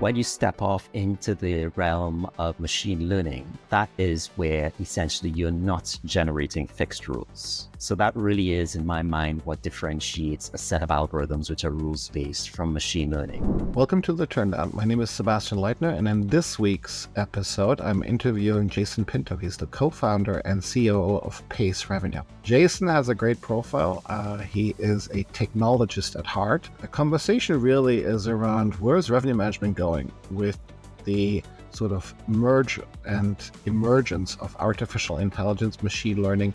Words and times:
When 0.00 0.16
you 0.16 0.22
step 0.24 0.62
off 0.62 0.88
into 0.94 1.34
the 1.34 1.66
realm 1.76 2.26
of 2.38 2.58
machine 2.58 3.06
learning, 3.06 3.46
that 3.68 3.90
is 3.98 4.28
where 4.36 4.72
essentially 4.80 5.28
you're 5.28 5.50
not 5.50 5.98
generating 6.06 6.66
fixed 6.66 7.06
rules. 7.06 7.69
So 7.82 7.94
that 7.94 8.14
really 8.14 8.52
is, 8.52 8.74
in 8.76 8.84
my 8.84 9.00
mind, 9.00 9.40
what 9.46 9.62
differentiates 9.62 10.50
a 10.52 10.58
set 10.58 10.82
of 10.82 10.90
algorithms 10.90 11.48
which 11.48 11.64
are 11.64 11.70
rules 11.70 12.10
based 12.10 12.50
from 12.50 12.74
machine 12.74 13.10
learning. 13.10 13.72
Welcome 13.72 14.02
to 14.02 14.12
the 14.12 14.26
Turndown. 14.26 14.74
My 14.74 14.84
name 14.84 15.00
is 15.00 15.08
Sebastian 15.08 15.56
Leitner, 15.56 15.96
and 15.96 16.06
in 16.06 16.26
this 16.26 16.58
week's 16.58 17.08
episode, 17.16 17.80
I'm 17.80 18.02
interviewing 18.02 18.68
Jason 18.68 19.06
Pinto. 19.06 19.34
He's 19.34 19.56
the 19.56 19.64
co-founder 19.68 20.42
and 20.44 20.60
CEO 20.60 21.24
of 21.24 21.42
Pace 21.48 21.88
Revenue. 21.88 22.20
Jason 22.42 22.86
has 22.86 23.08
a 23.08 23.14
great 23.14 23.40
profile. 23.40 24.02
Uh, 24.10 24.36
he 24.36 24.74
is 24.78 25.06
a 25.14 25.24
technologist 25.32 26.18
at 26.18 26.26
heart. 26.26 26.68
The 26.82 26.86
conversation 26.86 27.62
really 27.62 28.00
is 28.00 28.28
around 28.28 28.74
where's 28.74 29.08
revenue 29.08 29.36
management 29.36 29.74
going 29.74 30.12
with 30.30 30.58
the 31.04 31.42
sort 31.70 31.92
of 31.92 32.12
merge 32.28 32.78
and 33.06 33.50
emergence 33.64 34.36
of 34.36 34.54
artificial 34.58 35.16
intelligence, 35.16 35.82
machine 35.82 36.22
learning, 36.22 36.52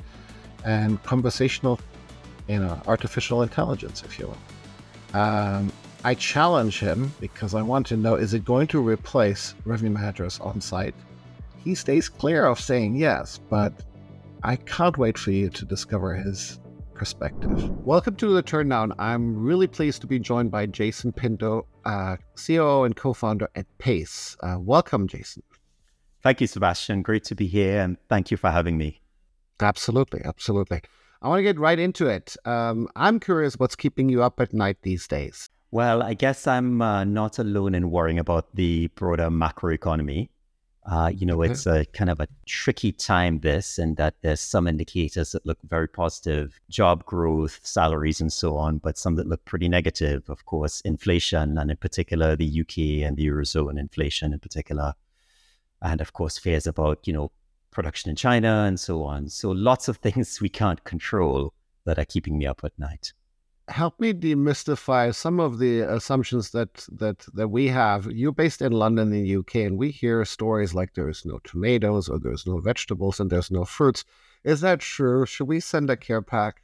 and 0.65 1.01
conversational, 1.03 1.79
you 2.49 2.59
know, 2.59 2.81
artificial 2.87 3.43
intelligence, 3.43 4.03
if 4.03 4.19
you 4.19 4.27
will. 4.27 5.19
Um, 5.19 5.71
I 6.03 6.13
challenge 6.13 6.79
him 6.79 7.13
because 7.19 7.55
I 7.55 7.61
want 7.61 7.87
to 7.87 7.97
know: 7.97 8.15
is 8.15 8.33
it 8.33 8.43
going 8.43 8.67
to 8.67 8.81
replace 8.81 9.55
revenue 9.63 9.91
managers 9.91 10.39
on 10.39 10.59
site? 10.59 10.95
He 11.63 11.73
stays 11.73 12.09
clear 12.09 12.45
of 12.45 12.59
saying 12.59 12.95
yes, 12.95 13.39
but 13.49 13.73
I 14.43 14.57
can't 14.57 14.97
wait 14.97 15.17
for 15.17 15.31
you 15.31 15.49
to 15.49 15.65
discover 15.65 16.13
his 16.13 16.59
perspective. 16.93 17.69
Welcome 17.85 18.15
to 18.17 18.33
the 18.33 18.43
Turndown. 18.43 18.93
I'm 18.99 19.35
really 19.35 19.67
pleased 19.67 20.01
to 20.01 20.07
be 20.07 20.19
joined 20.19 20.51
by 20.51 20.65
Jason 20.65 21.11
Pinto, 21.11 21.65
uh, 21.83 22.17
COO 22.35 22.83
and 22.83 22.95
co-founder 22.95 23.49
at 23.55 23.65
Pace. 23.77 24.37
Uh, 24.41 24.57
welcome, 24.59 25.07
Jason. 25.07 25.43
Thank 26.21 26.41
you, 26.41 26.47
Sebastian. 26.47 27.01
Great 27.01 27.23
to 27.25 27.35
be 27.35 27.47
here, 27.47 27.81
and 27.81 27.97
thank 28.09 28.31
you 28.31 28.37
for 28.37 28.49
having 28.49 28.77
me. 28.77 29.01
Absolutely, 29.59 30.21
absolutely. 30.25 30.81
I 31.21 31.29
want 31.29 31.39
to 31.39 31.43
get 31.43 31.57
right 31.57 31.79
into 31.79 32.07
it. 32.07 32.35
Um, 32.45 32.87
I'm 32.95 33.19
curious 33.19 33.55
what's 33.55 33.75
keeping 33.75 34.09
you 34.09 34.21
up 34.21 34.39
at 34.39 34.53
night 34.53 34.77
these 34.81 35.07
days. 35.07 35.49
Well, 35.71 36.03
I 36.03 36.13
guess 36.13 36.47
I'm 36.47 36.81
uh, 36.81 37.03
not 37.03 37.39
alone 37.39 37.75
in 37.75 37.89
worrying 37.89 38.19
about 38.19 38.55
the 38.55 38.87
broader 38.95 39.29
macroeconomy. 39.29 40.29
Uh, 40.85 41.11
you 41.11 41.25
know, 41.25 41.41
it's 41.41 41.65
a 41.65 41.83
kind 41.93 42.11
of 42.11 42.19
a 42.19 42.27
tricky 42.45 42.91
time, 42.91 43.39
this, 43.39 43.79
and 43.79 43.97
that 43.97 44.13
there's 44.21 44.39
some 44.39 44.67
indicators 44.67 45.31
that 45.31 45.43
look 45.43 45.57
very 45.63 45.87
positive 45.87 46.59
job 46.69 47.03
growth, 47.05 47.59
salaries, 47.63 48.21
and 48.21 48.31
so 48.31 48.55
on, 48.55 48.77
but 48.77 48.95
some 48.95 49.15
that 49.15 49.25
look 49.25 49.43
pretty 49.45 49.67
negative. 49.67 50.29
Of 50.29 50.45
course, 50.45 50.81
inflation, 50.81 51.57
and 51.57 51.71
in 51.71 51.77
particular, 51.77 52.35
the 52.35 52.61
UK 52.61 53.07
and 53.07 53.17
the 53.17 53.25
Eurozone 53.25 53.79
inflation 53.79 54.31
in 54.31 54.39
particular. 54.39 54.93
And 55.81 56.01
of 56.01 56.13
course, 56.13 56.37
fears 56.37 56.67
about, 56.67 57.07
you 57.07 57.13
know, 57.13 57.31
production 57.75 58.09
in 58.09 58.15
China 58.15 58.63
and 58.67 58.79
so 58.79 59.03
on. 59.03 59.29
So 59.29 59.51
lots 59.51 59.87
of 59.87 59.97
things 59.97 60.41
we 60.45 60.49
can't 60.49 60.83
control 60.83 61.53
that 61.85 61.99
are 61.99 62.05
keeping 62.05 62.37
me 62.39 62.47
up 62.47 62.61
at 62.63 62.77
night 62.79 63.13
help 63.67 63.99
me 63.99 64.13
demystify 64.13 65.13
some 65.13 65.39
of 65.39 65.57
the 65.57 65.79
assumptions 65.81 66.51
that 66.51 66.87
that 66.91 67.25
that 67.33 67.47
we 67.47 67.67
have. 67.67 68.05
You're 68.11 68.31
based 68.31 68.61
in 68.61 68.71
London, 68.71 69.11
in 69.13 69.23
the 69.23 69.35
UK, 69.37 69.55
and 69.55 69.77
we 69.77 69.91
hear 69.91 70.23
stories 70.25 70.73
like 70.73 70.93
there's 70.93 71.25
no 71.25 71.39
tomatoes 71.43 72.07
or 72.07 72.19
there's 72.19 72.45
no 72.45 72.59
vegetables 72.59 73.19
and 73.19 73.29
there's 73.29 73.51
no 73.51 73.65
fruits. 73.65 74.05
Is 74.43 74.61
that 74.61 74.79
true? 74.79 75.25
Should 75.25 75.47
we 75.47 75.59
send 75.59 75.89
a 75.89 75.97
care 75.97 76.21
pack? 76.21 76.61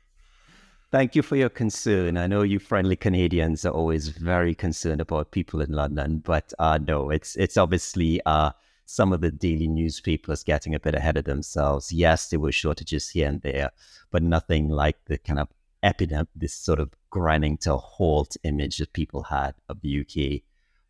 Thank 0.91 1.15
you 1.15 1.21
for 1.21 1.37
your 1.37 1.49
concern. 1.49 2.17
I 2.17 2.27
know 2.27 2.41
you 2.41 2.59
friendly 2.59 2.97
Canadians 2.97 3.65
are 3.65 3.71
always 3.71 4.09
very 4.09 4.53
concerned 4.53 4.99
about 4.99 5.31
people 5.31 5.61
in 5.61 5.71
London, 5.71 6.19
but 6.19 6.53
uh, 6.59 6.79
no, 6.85 7.09
it's 7.09 7.35
it's 7.35 7.57
obviously 7.57 8.21
uh, 8.25 8.51
some 8.92 9.14
of 9.14 9.22
the 9.22 9.31
daily 9.31 9.70
newspapers 9.70 10.44
getting 10.44 10.75
a 10.75 10.79
bit 10.79 10.96
ahead 10.96 11.16
of 11.16 11.24
themselves. 11.24 11.94
Yes, 11.94 12.29
there 12.29 12.41
were 12.41 12.52
shortages 12.52 13.09
here 13.09 13.29
and 13.29 13.41
there, 13.41 13.72
but 14.12 14.22
nothing 14.22 14.68
like 14.68 14.97
the 15.06 15.18
kind 15.18 15.40
of 15.40 15.47
epidemic, 15.81 16.28
this 16.35 16.53
sort 16.53 16.79
of 16.79 16.91
grinding 17.09 17.57
to 17.57 17.75
a 17.75 17.78
halt 17.78 18.35
image 18.44 18.80
that 18.80 18.91
people 18.91 19.24
had 19.24 19.56
of 19.69 19.80
the 19.80 20.01
UK. 20.01 20.41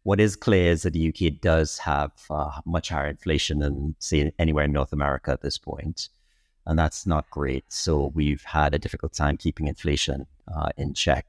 What 0.01 0.19
is 0.19 0.35
clear 0.35 0.71
is 0.71 0.81
that 0.81 0.93
the 0.93 1.09
UK 1.09 1.39
does 1.39 1.77
have 1.77 2.11
uh, 2.31 2.61
much 2.65 2.89
higher 2.89 3.07
inflation 3.07 3.59
than, 3.59 3.95
say, 3.99 4.33
anywhere 4.39 4.65
in 4.65 4.71
North 4.71 4.93
America 4.93 5.29
at 5.29 5.41
this 5.41 5.59
point. 5.59 6.09
And 6.65 6.79
that's 6.79 7.05
not 7.05 7.29
great. 7.29 7.65
So 7.71 8.11
we've 8.15 8.43
had 8.43 8.73
a 8.73 8.79
difficult 8.79 9.13
time 9.13 9.37
keeping 9.37 9.67
inflation 9.67 10.25
uh, 10.51 10.69
in 10.75 10.95
check. 10.95 11.27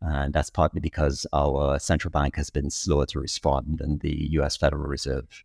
And 0.00 0.32
that's 0.32 0.50
partly 0.50 0.80
because 0.80 1.28
our 1.32 1.78
central 1.78 2.10
bank 2.10 2.34
has 2.34 2.50
been 2.50 2.70
slower 2.70 3.06
to 3.06 3.20
respond 3.20 3.78
than 3.78 3.98
the 3.98 4.28
US 4.32 4.56
Federal 4.56 4.88
Reserve. 4.88 5.44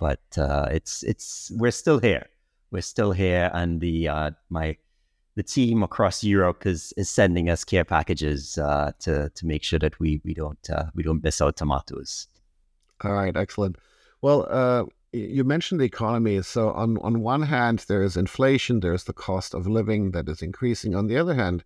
But 0.00 0.22
uh, 0.36 0.66
it's, 0.72 1.04
it's, 1.04 1.52
we're 1.54 1.70
still 1.70 2.00
here. 2.00 2.26
We're 2.72 2.82
still 2.94 3.12
here. 3.12 3.50
And 3.54 3.80
the, 3.80 4.08
uh, 4.08 4.30
my, 4.48 4.76
the 5.36 5.42
team 5.44 5.82
across 5.82 6.24
Europe 6.24 6.66
is 6.66 6.92
is 6.98 7.08
sending 7.08 7.48
us 7.48 7.64
care 7.64 7.84
packages 7.84 8.58
uh, 8.58 8.92
to 8.98 9.30
to 9.30 9.46
make 9.46 9.62
sure 9.62 9.78
that 9.78 9.98
we 9.98 10.20
we 10.24 10.34
don't 10.34 10.68
uh, 10.68 10.86
we 10.94 11.02
don't 11.02 11.22
miss 11.22 11.40
out 11.40 11.56
tomatoes. 11.56 12.28
All 13.02 13.12
right, 13.12 13.34
excellent. 13.34 13.76
Well, 14.20 14.46
uh, 14.50 14.84
you 15.12 15.44
mentioned 15.44 15.80
the 15.80 15.86
economy. 15.94 16.42
So 16.42 16.72
on 16.72 16.98
on 16.98 17.22
one 17.22 17.42
hand, 17.42 17.84
there 17.88 18.02
is 18.02 18.16
inflation. 18.16 18.80
There's 18.80 19.04
the 19.04 19.14
cost 19.14 19.54
of 19.54 19.66
living 19.66 20.10
that 20.10 20.28
is 20.28 20.42
increasing. 20.42 20.94
On 20.94 21.06
the 21.06 21.16
other 21.16 21.34
hand, 21.34 21.64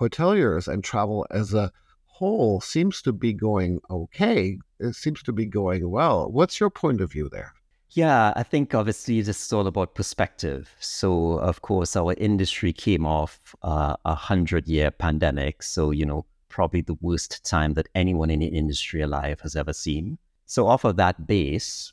hoteliers 0.00 0.66
and 0.66 0.82
travel 0.82 1.26
as 1.30 1.54
a 1.54 1.70
whole 2.06 2.60
seems 2.60 3.02
to 3.02 3.12
be 3.12 3.32
going 3.32 3.80
okay. 3.88 4.58
It 4.80 4.94
seems 4.94 5.22
to 5.22 5.32
be 5.32 5.46
going 5.46 5.88
well. 5.90 6.30
What's 6.30 6.58
your 6.58 6.70
point 6.70 7.00
of 7.00 7.12
view 7.12 7.28
there? 7.28 7.54
Yeah, 7.94 8.32
I 8.36 8.42
think 8.42 8.74
obviously 8.74 9.20
this 9.20 9.44
is 9.44 9.52
all 9.52 9.66
about 9.66 9.94
perspective. 9.94 10.74
So, 10.80 11.32
of 11.34 11.60
course, 11.60 11.94
our 11.94 12.14
industry 12.14 12.72
came 12.72 13.04
off 13.04 13.54
uh, 13.62 13.96
a 14.06 14.14
hundred 14.14 14.66
year 14.66 14.90
pandemic. 14.90 15.62
So, 15.62 15.90
you 15.90 16.06
know, 16.06 16.24
probably 16.48 16.80
the 16.80 16.96
worst 17.02 17.44
time 17.44 17.74
that 17.74 17.88
anyone 17.94 18.30
in 18.30 18.40
the 18.40 18.46
industry 18.46 19.02
alive 19.02 19.40
has 19.40 19.56
ever 19.56 19.74
seen. 19.74 20.16
So, 20.46 20.68
off 20.68 20.84
of 20.84 20.96
that 20.96 21.26
base, 21.26 21.92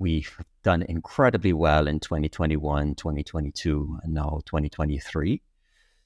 we've 0.00 0.36
done 0.64 0.82
incredibly 0.82 1.52
well 1.52 1.86
in 1.86 2.00
2021, 2.00 2.96
2022, 2.96 3.98
and 4.02 4.14
now 4.14 4.40
2023. 4.44 5.40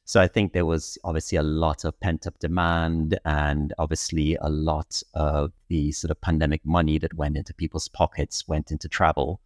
So 0.04 0.20
I 0.20 0.26
think 0.26 0.52
there 0.52 0.66
was 0.66 0.98
obviously 1.04 1.38
a 1.38 1.42
lot 1.42 1.84
of 1.84 1.98
pent 2.00 2.26
up 2.26 2.38
demand 2.40 3.18
and 3.24 3.72
obviously 3.78 4.36
a 4.40 4.48
lot 4.48 5.00
of 5.14 5.52
the 5.68 5.92
sort 5.92 6.10
of 6.10 6.20
pandemic 6.20 6.60
money 6.64 6.98
that 6.98 7.14
went 7.14 7.36
into 7.36 7.54
people's 7.54 7.88
pockets 7.88 8.48
went 8.48 8.72
into 8.72 8.88
travel 8.88 9.40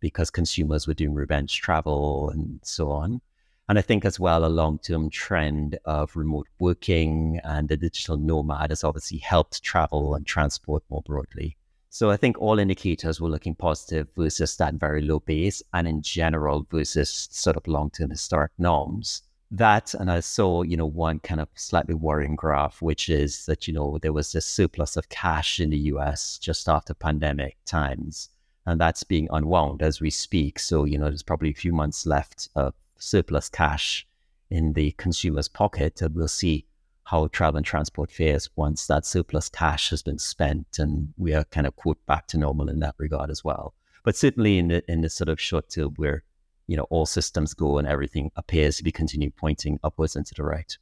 because 0.00 0.30
consumers 0.30 0.86
were 0.86 0.94
doing 0.94 1.14
revenge 1.14 1.60
travel 1.60 2.28
and 2.30 2.60
so 2.62 2.90
on. 2.90 3.22
And 3.68 3.78
I 3.78 3.82
think 3.82 4.04
as 4.04 4.20
well, 4.20 4.44
a 4.44 4.48
long 4.48 4.78
term 4.80 5.08
trend 5.08 5.78
of 5.86 6.14
remote 6.14 6.48
working 6.58 7.40
and 7.42 7.68
the 7.68 7.76
digital 7.76 8.18
nomad 8.18 8.70
has 8.70 8.84
obviously 8.84 9.18
helped 9.18 9.62
travel 9.62 10.14
and 10.14 10.26
transport 10.26 10.82
more 10.90 11.02
broadly. 11.02 11.56
So 11.88 12.10
I 12.10 12.18
think 12.18 12.38
all 12.38 12.58
indicators 12.58 13.20
were 13.20 13.30
looking 13.30 13.54
positive 13.54 14.08
versus 14.14 14.56
that 14.56 14.74
very 14.74 15.02
low 15.02 15.20
base 15.20 15.62
and 15.72 15.88
in 15.88 16.02
general 16.02 16.66
versus 16.70 17.28
sort 17.30 17.56
of 17.56 17.66
long 17.66 17.90
term 17.90 18.10
historic 18.10 18.52
norms 18.58 19.22
that 19.52 19.92
and 19.94 20.10
I 20.10 20.20
saw, 20.20 20.62
you 20.62 20.76
know, 20.76 20.86
one 20.86 21.20
kind 21.20 21.40
of 21.40 21.48
slightly 21.54 21.94
worrying 21.94 22.36
graph, 22.36 22.80
which 22.80 23.08
is 23.10 23.44
that, 23.46 23.68
you 23.68 23.74
know, 23.74 23.98
there 24.00 24.12
was 24.12 24.34
a 24.34 24.40
surplus 24.40 24.96
of 24.96 25.10
cash 25.10 25.60
in 25.60 25.70
the 25.70 25.78
US 25.78 26.38
just 26.38 26.68
after 26.68 26.94
pandemic 26.94 27.58
times. 27.66 28.30
And 28.64 28.80
that's 28.80 29.02
being 29.02 29.28
unwound 29.30 29.82
as 29.82 30.00
we 30.00 30.08
speak. 30.08 30.58
So, 30.58 30.84
you 30.84 30.96
know, 30.96 31.08
there's 31.08 31.22
probably 31.22 31.50
a 31.50 31.54
few 31.54 31.72
months 31.72 32.06
left 32.06 32.48
of 32.54 32.74
surplus 32.98 33.48
cash 33.48 34.06
in 34.50 34.72
the 34.72 34.92
consumer's 34.92 35.48
pocket. 35.48 36.00
And 36.00 36.14
we'll 36.14 36.28
see 36.28 36.64
how 37.04 37.26
travel 37.26 37.58
and 37.58 37.66
transport 37.66 38.10
fares 38.10 38.48
once 38.56 38.86
that 38.86 39.04
surplus 39.04 39.50
cash 39.50 39.90
has 39.90 40.02
been 40.02 40.18
spent 40.18 40.78
and 40.78 41.12
we 41.18 41.34
are 41.34 41.44
kind 41.44 41.66
of 41.66 41.76
quote 41.76 42.04
back 42.06 42.26
to 42.28 42.38
normal 42.38 42.70
in 42.70 42.80
that 42.80 42.94
regard 42.96 43.28
as 43.30 43.44
well. 43.44 43.74
But 44.02 44.16
certainly 44.16 44.58
in 44.58 44.68
the 44.68 44.90
in 44.90 45.02
the 45.02 45.10
sort 45.10 45.28
of 45.28 45.40
short 45.40 45.68
term, 45.68 45.94
we're 45.98 46.24
you 46.72 46.78
know, 46.78 46.86
all 46.88 47.04
systems 47.04 47.52
go 47.52 47.76
and 47.76 47.86
everything 47.86 48.30
appears 48.34 48.78
to 48.78 48.82
be 48.82 48.90
continuing 48.90 49.34
pointing 49.36 49.78
upwards 49.84 50.16
and 50.16 50.24
to 50.24 50.32
the 50.34 50.42
right. 50.42 50.78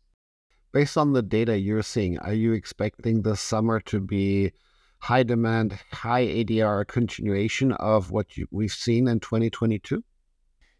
Based 0.72 0.96
on 0.96 1.14
the 1.14 1.20
data 1.20 1.58
you're 1.58 1.82
seeing, 1.82 2.16
are 2.20 2.32
you 2.32 2.52
expecting 2.52 3.22
the 3.22 3.36
summer 3.36 3.80
to 3.80 3.98
be 3.98 4.52
high 5.00 5.24
demand, 5.24 5.76
high 5.90 6.24
ADR 6.24 6.86
continuation 6.86 7.72
of 7.72 8.12
what 8.12 8.36
you, 8.36 8.46
we've 8.52 8.70
seen 8.72 9.08
in 9.08 9.18
2022? 9.18 10.04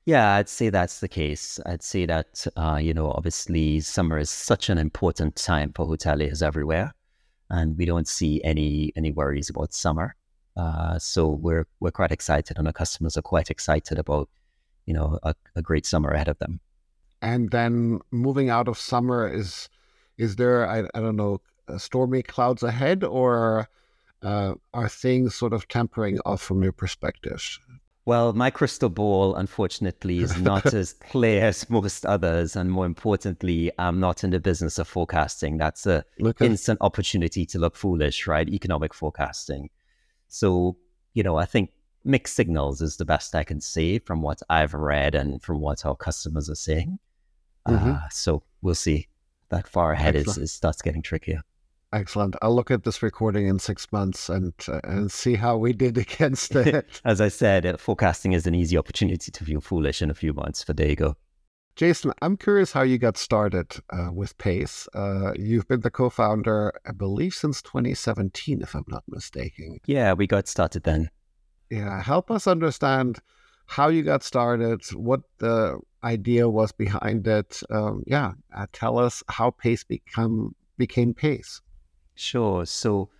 Yeah, 0.07 0.35
I'd 0.37 0.49
say 0.49 0.71
that's 0.71 1.01
the 1.01 1.09
case. 1.09 1.59
I'd 1.67 1.83
say 1.83 2.07
that 2.07 2.47
uh, 2.57 2.79
you 2.81 2.95
know, 2.95 3.11
obviously, 3.11 3.81
summer 3.81 4.17
is 4.17 4.31
such 4.31 4.71
an 4.71 4.79
important 4.79 5.35
time 5.35 5.73
for 5.75 5.87
hoteliers 5.87 6.41
everywhere, 6.41 6.95
and 7.51 7.77
we 7.77 7.85
don't 7.85 8.07
see 8.07 8.41
any 8.45 8.93
any 8.97 9.11
worries 9.11 9.51
about 9.51 9.75
summer. 9.75 10.15
Uh, 10.57 11.01
so 11.01 11.29
we're 11.29 11.67
we're 11.81 11.91
quite 11.91 12.13
excited, 12.13 12.59
and 12.59 12.69
our 12.69 12.73
customers 12.73 13.17
are 13.17 13.23
quite 13.23 13.51
excited 13.51 13.99
about 13.99 14.29
you 14.87 14.95
know 14.95 15.19
a, 15.23 15.35
a 15.57 15.63
great 15.63 15.87
summer 15.87 16.11
ahead 16.11 16.29
of 16.29 16.39
them. 16.39 16.61
And 17.23 17.51
then 17.51 18.01
moving 18.11 18.51
out 18.51 18.69
of 18.69 18.79
summer 18.79 19.29
is 19.29 19.69
is 20.17 20.37
there 20.37 20.69
I, 20.69 20.81
I 20.95 21.01
don't 21.01 21.17
know 21.17 21.41
stormy 21.79 22.23
clouds 22.23 22.63
ahead 22.63 23.05
or 23.05 23.69
Uh, 24.23 24.53
are 24.75 24.89
things 24.91 25.35
sort 25.35 25.55
of 25.55 25.65
tempering 25.69 26.19
off 26.27 26.43
from 26.43 26.63
your 26.63 26.73
perspective? 26.73 27.41
Well, 28.05 28.35
my 28.35 28.51
crystal 28.51 28.91
ball, 28.91 29.35
unfortunately, 29.35 30.19
is 30.19 30.37
not 30.37 30.75
as 30.83 30.93
clear 30.93 31.47
as 31.49 31.71
most 31.71 32.05
others. 32.05 32.55
And 32.55 32.71
more 32.71 32.85
importantly, 32.85 33.73
I'm 33.79 33.99
not 33.99 34.23
in 34.23 34.31
the 34.31 34.39
business 34.39 34.79
of 34.79 34.87
forecasting. 34.89 35.57
That's 35.57 35.87
an 35.87 36.03
okay. 36.21 36.47
instant 36.47 36.81
opportunity 36.83 37.47
to 37.47 37.59
look 37.59 37.77
foolish, 37.77 38.27
right? 38.27 38.47
Economic 38.47 38.93
forecasting. 38.93 39.71
So, 40.29 40.77
you 41.15 41.23
know, 41.23 41.41
I 41.41 41.47
think 41.47 41.71
mixed 42.05 42.35
signals 42.35 42.81
is 42.81 42.97
the 42.97 43.05
best 43.05 43.35
I 43.35 43.45
can 43.45 43.61
say 43.61 43.99
from 43.99 44.23
what 44.23 44.41
I've 44.49 44.75
read 44.75 45.15
and 45.15 45.43
from 45.43 45.61
what 45.61 45.85
our 45.85 45.97
customers 45.97 46.49
are 46.49 46.55
saying. 46.55 46.99
Mm-hmm. 47.69 47.91
Uh, 47.91 48.09
so 48.11 48.43
we'll 48.63 48.75
see. 48.75 49.09
That 49.51 49.67
far 49.67 49.93
ahead 49.93 50.15
is, 50.15 50.39
is 50.39 50.53
starts 50.53 50.81
getting 50.81 51.03
trickier. 51.03 51.43
Excellent. 51.93 52.37
I'll 52.41 52.55
look 52.55 52.71
at 52.71 52.85
this 52.85 53.03
recording 53.03 53.49
in 53.49 53.59
six 53.59 53.91
months 53.91 54.29
and 54.29 54.53
uh, 54.69 54.81
and 54.85 55.11
see 55.11 55.35
how 55.35 55.57
we 55.57 55.73
did 55.73 55.99
against 56.07 56.55
it. 56.55 57.01
As 57.05 57.21
I 57.21 57.29
said, 57.29 57.67
uh, 57.67 57.77
forecasting 57.77 58.33
is 58.33 58.47
an 58.47 58.55
easy 58.55 58.79
opportunity 58.79 59.33
to 59.33 59.45
feel 59.45 59.61
foolish 59.61 60.01
in 60.01 60.11
a 60.11 60.15
few 60.15 60.33
months. 60.33 60.63
For 60.63 60.73
there 60.73 60.89
you 60.89 60.97
go. 60.97 61.17
Jason, 61.77 62.13
I'm 62.21 62.37
curious 62.37 62.73
how 62.73 62.83
you 62.83 62.99
got 62.99 63.17
started 63.17 63.77
uh, 63.91 64.11
with 64.13 64.37
Pace. 64.39 64.87
Uh, 64.95 65.33
you've 65.35 65.67
been 65.67 65.81
the 65.81 65.91
co-founder, 65.91 66.73
I 66.85 66.93
believe, 66.93 67.33
since 67.33 67.63
2017, 67.63 68.61
if 68.61 68.75
I'm 68.75 68.85
not 68.89 69.05
mistaken. 69.09 69.79
Yeah, 69.87 70.13
we 70.13 70.27
got 70.27 70.47
started 70.47 70.83
then. 70.83 71.11
Yeah, 71.71 72.03
help 72.03 72.31
us 72.31 72.47
understand 72.47 73.21
how 73.67 73.89
you 73.89 74.03
got 74.03 74.25
started, 74.25 74.85
what 74.93 75.21
the 75.39 75.79
idea 76.03 76.49
was 76.49 76.73
behind 76.73 77.27
it. 77.27 77.63
Um, 77.71 78.03
yeah, 78.07 78.33
uh, 78.55 78.67
tell 78.73 78.99
us 78.99 79.23
how 79.29 79.51
Pace 79.53 79.85
become 79.85 80.55
became 80.77 81.15
Pace. 81.15 81.61
Sure. 82.17 82.67
So, 82.67 83.11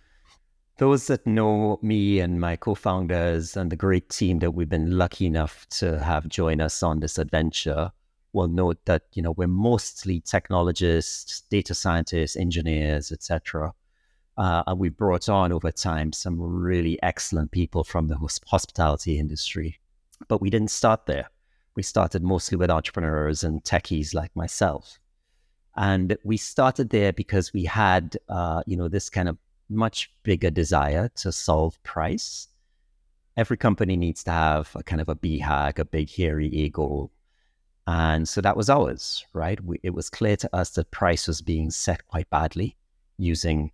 those 0.77 1.07
that 1.07 1.25
know 1.25 1.79
me 1.81 2.19
and 2.19 2.39
my 2.39 2.55
co 2.55 2.75
founders 2.75 3.55
and 3.55 3.71
the 3.71 3.75
great 3.75 4.09
team 4.09 4.39
that 4.39 4.51
we've 4.51 4.69
been 4.69 4.97
lucky 4.97 5.25
enough 5.25 5.67
to 5.69 5.99
have 5.99 6.27
join 6.27 6.59
us 6.59 6.83
on 6.83 6.99
this 6.99 7.17
adventure 7.17 7.91
will 8.33 8.47
note 8.47 8.83
that, 8.85 9.03
you 9.13 9.21
know, 9.21 9.31
we're 9.31 9.47
mostly 9.47 10.21
technologists, 10.21 11.41
data 11.49 11.73
scientists, 11.75 12.35
engineers, 12.35 13.11
etc. 13.11 13.73
Uh, 14.37 14.63
and 14.67 14.79
we 14.79 14.89
brought 14.89 15.29
on 15.29 15.51
over 15.51 15.71
time 15.71 16.13
some 16.13 16.39
really 16.41 17.01
excellent 17.03 17.51
people 17.51 17.83
from 17.83 18.07
the 18.07 18.17
hospitality 18.47 19.19
industry. 19.19 19.79
But 20.27 20.41
we 20.41 20.49
didn't 20.49 20.71
start 20.71 21.05
there. 21.05 21.29
We 21.75 21.83
started 21.83 22.23
mostly 22.23 22.57
with 22.57 22.69
entrepreneurs 22.69 23.43
and 23.43 23.63
techies 23.63 24.13
like 24.13 24.35
myself. 24.35 24.99
And 25.75 26.17
we 26.23 26.37
started 26.37 26.89
there 26.89 27.13
because 27.13 27.53
we 27.53 27.65
had, 27.65 28.17
uh, 28.29 28.63
you 28.65 28.75
know, 28.75 28.87
this 28.87 29.09
kind 29.09 29.29
of 29.29 29.37
much 29.69 30.11
bigger 30.23 30.49
desire 30.49 31.09
to 31.15 31.31
solve 31.31 31.81
price. 31.83 32.47
Every 33.37 33.57
company 33.57 33.95
needs 33.95 34.23
to 34.25 34.31
have 34.31 34.71
a 34.75 34.83
kind 34.83 35.01
of 35.01 35.07
a 35.07 35.15
BHAG, 35.15 35.79
a 35.79 35.85
big 35.85 36.13
hairy 36.13 36.47
ego. 36.47 37.09
And 37.87 38.27
so 38.27 38.41
that 38.41 38.57
was 38.57 38.69
ours, 38.69 39.25
right? 39.33 39.63
We, 39.63 39.79
it 39.81 39.91
was 39.91 40.09
clear 40.09 40.35
to 40.37 40.55
us 40.55 40.71
that 40.71 40.91
price 40.91 41.27
was 41.27 41.41
being 41.41 41.71
set 41.71 42.05
quite 42.07 42.29
badly 42.29 42.75
using 43.17 43.71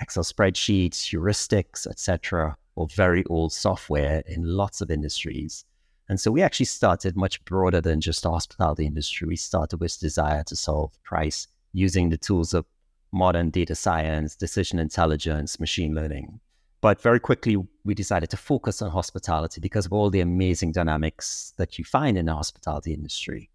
Excel 0.00 0.24
spreadsheets, 0.24 0.98
heuristics, 1.10 1.86
etc., 1.86 2.56
or 2.74 2.86
very 2.88 3.24
old 3.24 3.52
software 3.52 4.22
in 4.26 4.44
lots 4.44 4.80
of 4.80 4.90
industries. 4.90 5.64
And 6.08 6.20
so 6.20 6.30
we 6.30 6.42
actually 6.42 6.66
started 6.66 7.16
much 7.16 7.44
broader 7.44 7.80
than 7.80 8.00
just 8.00 8.22
the 8.22 8.30
hospitality 8.30 8.86
industry. 8.86 9.26
We 9.26 9.36
started 9.36 9.80
with 9.80 9.98
desire 9.98 10.44
to 10.44 10.54
solve 10.54 10.92
price 11.02 11.48
using 11.72 12.10
the 12.10 12.16
tools 12.18 12.54
of 12.54 12.64
modern 13.12 13.50
data 13.50 13.74
science, 13.74 14.36
decision 14.36 14.78
intelligence, 14.78 15.58
machine 15.58 15.94
learning. 15.94 16.40
But 16.80 17.00
very 17.00 17.18
quickly, 17.18 17.56
we 17.84 17.94
decided 17.94 18.30
to 18.30 18.36
focus 18.36 18.82
on 18.82 18.90
hospitality 18.90 19.60
because 19.60 19.86
of 19.86 19.92
all 19.92 20.10
the 20.10 20.20
amazing 20.20 20.72
dynamics 20.72 21.54
that 21.56 21.78
you 21.78 21.84
find 21.84 22.18
in 22.18 22.26
the 22.26 22.34
hospitality 22.34 22.92
industry. 22.92 23.50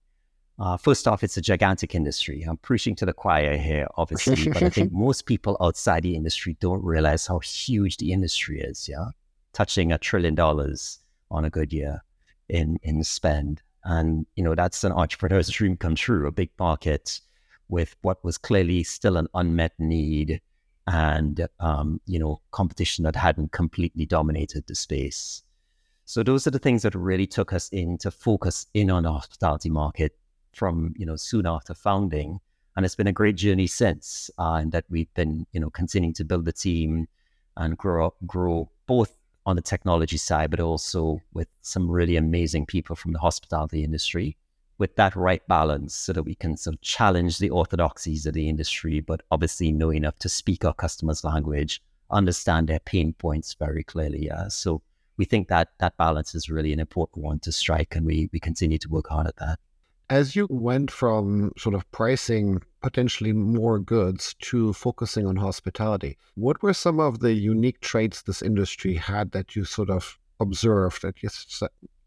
Uh, 0.61 0.77
first 0.77 1.07
off, 1.07 1.23
it's 1.23 1.37
a 1.37 1.41
gigantic 1.41 1.95
industry. 1.95 2.43
I'm 2.43 2.57
preaching 2.57 2.93
to 2.97 3.05
the 3.07 3.13
choir 3.13 3.57
here, 3.57 3.87
obviously, 3.97 4.47
but 4.53 4.61
I 4.61 4.69
think 4.69 4.91
most 4.91 5.25
people 5.25 5.57
outside 5.59 6.03
the 6.03 6.15
industry 6.15 6.55
don't 6.59 6.83
realize 6.83 7.25
how 7.25 7.39
huge 7.39 7.97
the 7.97 8.11
industry 8.11 8.61
is. 8.61 8.87
Yeah, 8.87 9.07
touching 9.53 9.91
a 9.91 9.97
trillion 9.97 10.35
dollars 10.35 10.99
on 11.31 11.45
a 11.45 11.49
good 11.49 11.73
year 11.73 12.03
in 12.47 12.77
in 12.83 13.03
spend. 13.03 13.63
And 13.85 14.27
you 14.35 14.43
know 14.43 14.53
that's 14.53 14.83
an 14.83 14.91
entrepreneur's 14.91 15.49
dream 15.57 15.77
come 15.77 15.95
true. 15.95 16.27
A 16.27 16.31
big 16.31 16.51
market 16.59 17.21
with 17.67 17.95
what 18.03 18.23
was 18.23 18.37
clearly 18.37 18.83
still 18.83 19.17
an 19.17 19.27
unmet 19.33 19.73
need, 19.79 20.41
and 20.85 21.47
um, 21.59 21.99
you 22.05 22.19
know 22.19 22.39
competition 22.51 23.03
that 23.05 23.15
hadn't 23.15 23.51
completely 23.51 24.05
dominated 24.05 24.65
the 24.67 24.75
space. 24.75 25.41
So 26.05 26.21
those 26.21 26.45
are 26.45 26.51
the 26.51 26.59
things 26.59 26.83
that 26.83 26.93
really 26.93 27.25
took 27.25 27.51
us 27.51 27.67
in 27.69 27.97
to 27.99 28.11
focus 28.11 28.67
in 28.75 28.91
on 28.91 29.03
the 29.03 29.11
hospitality 29.11 29.69
market 29.69 30.13
from 30.53 30.93
you 30.97 31.05
know 31.05 31.15
soon 31.15 31.45
after 31.45 31.73
founding, 31.73 32.39
and 32.75 32.85
it's 32.85 32.95
been 32.95 33.07
a 33.07 33.13
great 33.13 33.35
journey 33.35 33.67
since. 33.67 34.29
Uh, 34.37 34.55
and 34.55 34.71
that 34.71 34.85
we've 34.89 35.13
been 35.13 35.45
you 35.51 35.59
know 35.59 35.69
continuing 35.69 36.13
to 36.13 36.23
build 36.23 36.45
the 36.45 36.53
team 36.53 37.07
and 37.57 37.77
grow 37.77 38.07
up, 38.07 38.15
grow 38.25 38.69
both 38.87 39.15
on 39.45 39.55
the 39.55 39.61
technology 39.61 40.17
side, 40.17 40.51
but 40.51 40.59
also 40.59 41.21
with 41.33 41.47
some 41.61 41.89
really 41.89 42.15
amazing 42.15 42.65
people 42.65 42.95
from 42.95 43.13
the 43.13 43.19
hospitality 43.19 43.83
industry 43.83 44.37
with 44.81 44.95
that 44.95 45.15
right 45.15 45.47
balance 45.47 45.93
so 45.93 46.11
that 46.11 46.23
we 46.23 46.33
can 46.33 46.57
sort 46.57 46.73
of 46.73 46.81
challenge 46.81 47.37
the 47.37 47.51
orthodoxies 47.51 48.25
of 48.25 48.33
the 48.33 48.49
industry, 48.49 48.99
but 48.99 49.21
obviously 49.29 49.71
know 49.71 49.91
enough 49.91 50.17
to 50.17 50.27
speak 50.27 50.65
our 50.65 50.73
customers' 50.73 51.23
language, 51.23 51.79
understand 52.09 52.67
their 52.67 52.79
pain 52.79 53.13
points 53.13 53.53
very 53.53 53.83
clearly. 53.83 54.27
So 54.49 54.81
we 55.17 55.25
think 55.25 55.49
that 55.49 55.69
that 55.77 55.97
balance 55.97 56.33
is 56.33 56.49
really 56.49 56.73
an 56.73 56.79
important 56.79 57.23
one 57.23 57.37
to 57.41 57.51
strike, 57.51 57.95
and 57.95 58.07
we, 58.07 58.27
we 58.33 58.39
continue 58.39 58.79
to 58.79 58.89
work 58.89 59.07
hard 59.09 59.27
at 59.27 59.35
that. 59.35 59.59
As 60.11 60.35
you 60.35 60.45
went 60.49 60.91
from 60.91 61.53
sort 61.57 61.73
of 61.73 61.89
pricing 61.93 62.61
potentially 62.81 63.31
more 63.31 63.79
goods 63.79 64.35
to 64.41 64.73
focusing 64.73 65.25
on 65.25 65.37
hospitality, 65.37 66.17
what 66.35 66.61
were 66.61 66.73
some 66.73 66.99
of 66.99 67.21
the 67.21 67.31
unique 67.31 67.79
traits 67.79 68.21
this 68.21 68.41
industry 68.41 68.95
had 68.95 69.31
that 69.31 69.55
you 69.55 69.63
sort 69.63 69.89
of 69.89 70.19
observed 70.41 71.01
that 71.03 71.23
you 71.23 71.29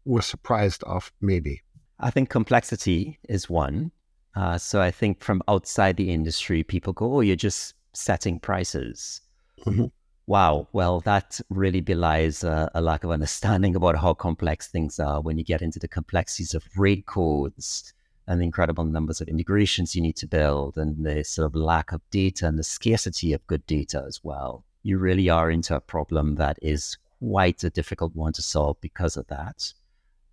were 0.05 0.21
surprised 0.21 0.83
of, 0.83 1.11
maybe? 1.19 1.63
I 1.99 2.11
think 2.11 2.29
complexity 2.29 3.17
is 3.27 3.49
one. 3.49 3.89
Uh, 4.35 4.59
so 4.59 4.83
I 4.83 4.91
think 4.91 5.23
from 5.23 5.41
outside 5.47 5.97
the 5.97 6.11
industry, 6.11 6.61
people 6.61 6.93
go, 6.93 7.15
oh, 7.15 7.21
you're 7.21 7.35
just 7.35 7.73
setting 7.93 8.39
prices. 8.39 9.19
Mm-hmm. 9.65 9.85
Wow. 10.27 10.67
Well, 10.73 10.99
that 11.01 11.39
really 11.49 11.81
belies 11.81 12.43
uh, 12.43 12.69
a 12.75 12.81
lack 12.81 13.03
of 13.03 13.09
understanding 13.09 13.75
about 13.75 13.97
how 13.97 14.13
complex 14.13 14.67
things 14.67 14.99
are 14.99 15.21
when 15.21 15.39
you 15.39 15.43
get 15.43 15.63
into 15.63 15.79
the 15.79 15.87
complexities 15.87 16.53
of 16.53 16.63
rate 16.77 17.07
codes 17.07 17.93
and 18.27 18.39
the 18.39 18.45
incredible 18.45 18.85
numbers 18.85 19.21
of 19.21 19.27
integrations 19.27 19.95
you 19.95 20.01
need 20.01 20.15
to 20.17 20.27
build 20.27 20.77
and 20.77 21.05
the 21.05 21.23
sort 21.23 21.45
of 21.45 21.55
lack 21.55 21.91
of 21.91 22.01
data 22.09 22.47
and 22.47 22.57
the 22.57 22.63
scarcity 22.63 23.33
of 23.33 23.45
good 23.47 23.65
data 23.67 24.03
as 24.07 24.23
well. 24.23 24.65
You 24.83 24.97
really 24.97 25.29
are 25.29 25.51
into 25.51 25.75
a 25.75 25.81
problem 25.81 26.35
that 26.35 26.57
is 26.61 26.97
quite 27.19 27.63
a 27.63 27.69
difficult 27.69 28.15
one 28.15 28.33
to 28.33 28.41
solve 28.41 28.77
because 28.81 29.17
of 29.17 29.27
that. 29.27 29.73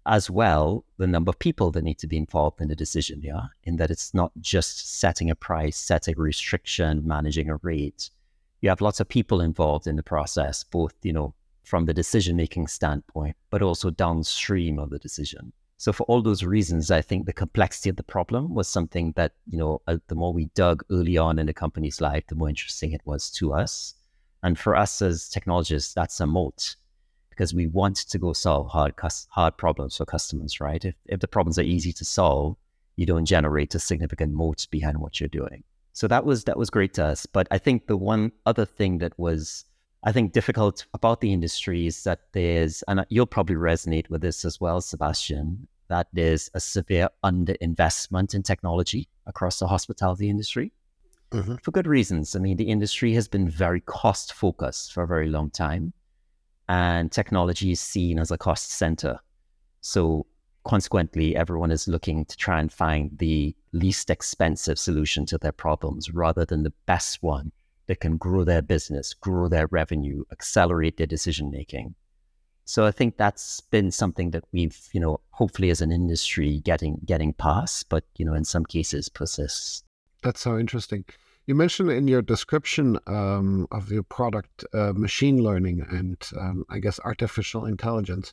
As 0.05 0.29
well, 0.29 0.85
the 0.99 1.07
number 1.07 1.31
of 1.31 1.39
people 1.39 1.71
that 1.71 1.85
need 1.85 1.99
to 1.99 2.09
be 2.09 2.17
involved 2.17 2.61
in 2.61 2.69
the 2.69 2.75
decision, 2.75 3.21
yeah, 3.23 3.47
in 3.65 3.77
that 3.77 3.91
it's 3.91 4.13
not 4.13 4.33
just 4.41 4.99
setting 4.99 5.31
a 5.31 5.35
price, 5.35 5.77
setting 5.77 6.15
a 6.19 6.21
restriction, 6.21 7.07
managing 7.07 7.49
a 7.49 7.57
rate. 7.63 8.11
You 8.63 8.69
have 8.69 8.81
lots 8.81 9.01
of 9.01 9.09
people 9.09 9.41
involved 9.41 9.87
in 9.87 9.97
the 9.97 10.03
process, 10.03 10.65
both, 10.65 10.95
you 11.03 11.13
know, 11.13 11.35
from 11.63 11.85
the 11.85 11.95
decision 11.95 12.37
making 12.37 12.67
standpoint, 12.67 13.37
but 13.51 13.63
also 13.63 13.91
downstream 13.91 14.79
of 14.79 14.91
the 14.91 14.99
decision. 14.99 15.53
So 15.83 15.93
for 15.93 16.05
all 16.05 16.23
those 16.23 16.45
reasons, 16.45 16.93
I 16.93 17.03
think 17.03 17.27
the 17.27 17.33
complexity 17.33 17.91
of 17.91 17.97
the 17.97 18.05
problem 18.05 18.55
was 18.55 18.69
something 18.69 19.15
that, 19.17 19.33
you 19.49 19.59
know, 19.59 19.83
uh, 19.89 19.97
the 20.07 20.15
more 20.15 20.33
we 20.33 20.45
dug 20.55 20.85
early 20.93 21.19
on 21.19 21.41
in 21.41 21.47
the 21.47 21.53
company's 21.53 22.01
life, 22.01 22.23
the 22.29 22.37
more 22.37 22.49
interesting 22.49 22.93
it 22.93 23.01
was 23.05 23.29
to 23.31 23.53
us. 23.53 23.95
And 24.45 24.57
for 24.57 24.77
us 24.77 25.03
as 25.03 25.29
technologists, 25.29 25.93
that's 25.93 26.21
a 26.21 26.27
moat 26.29 26.77
because 27.31 27.53
we 27.53 27.67
want 27.67 27.97
to 27.97 28.17
go 28.17 28.33
solve 28.33 28.69
hard 28.69 28.95
hard 29.31 29.57
problems 29.57 29.97
for 29.97 30.05
customers, 30.05 30.61
right? 30.61 30.85
If, 30.85 30.95
if 31.07 31.19
the 31.19 31.27
problems 31.27 31.59
are 31.59 31.63
easy 31.63 31.93
to 31.95 32.05
solve, 32.05 32.57
you 32.95 33.05
don't 33.05 33.27
generate 33.27 33.75
a 33.75 33.81
significant 33.81 34.35
moat 34.35 34.69
behind 34.71 34.99
what 34.99 35.19
you're 35.19 35.29
doing. 35.41 35.65
So 35.95 36.07
that 36.07 36.25
was 36.25 36.45
that 36.45 36.57
was 36.57 36.71
great 36.71 36.95
to 36.95 37.07
us. 37.07 37.27
But 37.27 37.49
I 37.51 37.59
think 37.59 37.89
the 37.89 37.97
one 37.97 38.31
other 38.47 38.67
thing 38.67 38.99
that 38.99 39.19
was 39.19 39.65
I 40.05 40.13
think 40.13 40.33
difficult 40.33 40.87
about 40.95 41.21
the 41.21 41.33
industry 41.33 41.87
is 41.87 42.03
that 42.05 42.21
there's, 42.33 42.83
and 42.89 43.07
you'll 43.09 43.27
probably 43.27 43.55
resonate 43.55 44.11
with 44.11 44.21
this 44.21 44.45
as 44.45 44.61
well, 44.61 44.81
Sebastian, 44.81 45.69
that 45.93 46.09
there's 46.15 46.49
a 46.55 46.61
severe 46.61 47.11
underinvestment 47.23 48.35
in 48.35 48.43
technology 48.43 49.11
across 49.27 49.59
the 49.59 49.67
hospitality 49.67 50.31
industry 50.31 50.73
mm-hmm. 51.31 51.57
for 51.57 51.71
good 51.71 51.87
reasons. 51.87 52.35
I 52.35 52.39
mean, 52.39 52.57
the 52.57 52.71
industry 52.71 53.13
has 53.13 53.29
been 53.29 53.47
very 53.47 53.83
cost 53.83 54.33
focused 54.33 54.95
for 54.95 55.03
a 55.03 55.07
very 55.07 55.29
long 55.29 55.51
time, 55.51 55.93
and 56.67 57.13
technology 57.13 57.73
is 57.73 57.81
seen 57.81 58.19
as 58.19 58.31
a 58.31 58.39
cost 58.39 58.71
center. 58.71 59.21
So, 59.83 60.25
consequently, 60.65 61.37
everyone 61.37 61.71
is 61.71 61.87
looking 61.87 62.25
to 62.25 62.37
try 62.39 62.59
and 62.59 62.73
find 62.73 63.11
the 63.19 63.55
least 63.75 64.09
expensive 64.09 64.79
solution 64.79 65.27
to 65.27 65.37
their 65.37 65.53
problems 65.53 66.11
rather 66.11 66.47
than 66.47 66.63
the 66.63 66.73
best 66.87 67.23
one 67.23 67.53
that 67.87 68.01
can 68.01 68.17
grow 68.17 68.45
their 68.45 68.63
business, 68.63 69.13
grow 69.13 69.47
their 69.47 69.67
revenue, 69.67 70.25
accelerate 70.33 70.97
their 70.97 71.07
decision 71.07 71.51
making. 71.51 71.95
So 72.65 72.87
I 72.87 72.91
think 72.91 73.17
that's 73.17 73.61
been 73.61 73.91
something 73.91 74.31
that 74.31 74.45
we've, 74.53 74.79
you 74.93 75.01
know, 75.01 75.21
hopefully 75.31 75.71
as 75.71 75.81
an 75.81 75.91
industry 75.91 76.61
getting 76.61 77.01
getting 77.05 77.33
past, 77.33 77.89
but 77.89 78.05
you 78.17 78.25
know, 78.25 78.35
in 78.35 78.45
some 78.45 78.65
cases 78.65 79.09
persists. 79.09 79.83
That's 80.23 80.41
so 80.41 80.59
interesting. 80.59 81.05
You 81.47 81.57
mentioned 81.57 81.91
in 81.91 82.07
your 82.07 82.23
description 82.23 82.99
um, 83.09 83.67
of 83.73 83.91
your 83.91 84.05
product 84.05 84.65
uh, 84.73 84.93
machine 84.95 85.43
learning 85.43 85.85
and 85.91 86.17
um, 86.39 86.65
I 86.71 86.79
guess 86.79 87.01
artificial 87.05 87.67
intelligence. 87.67 88.33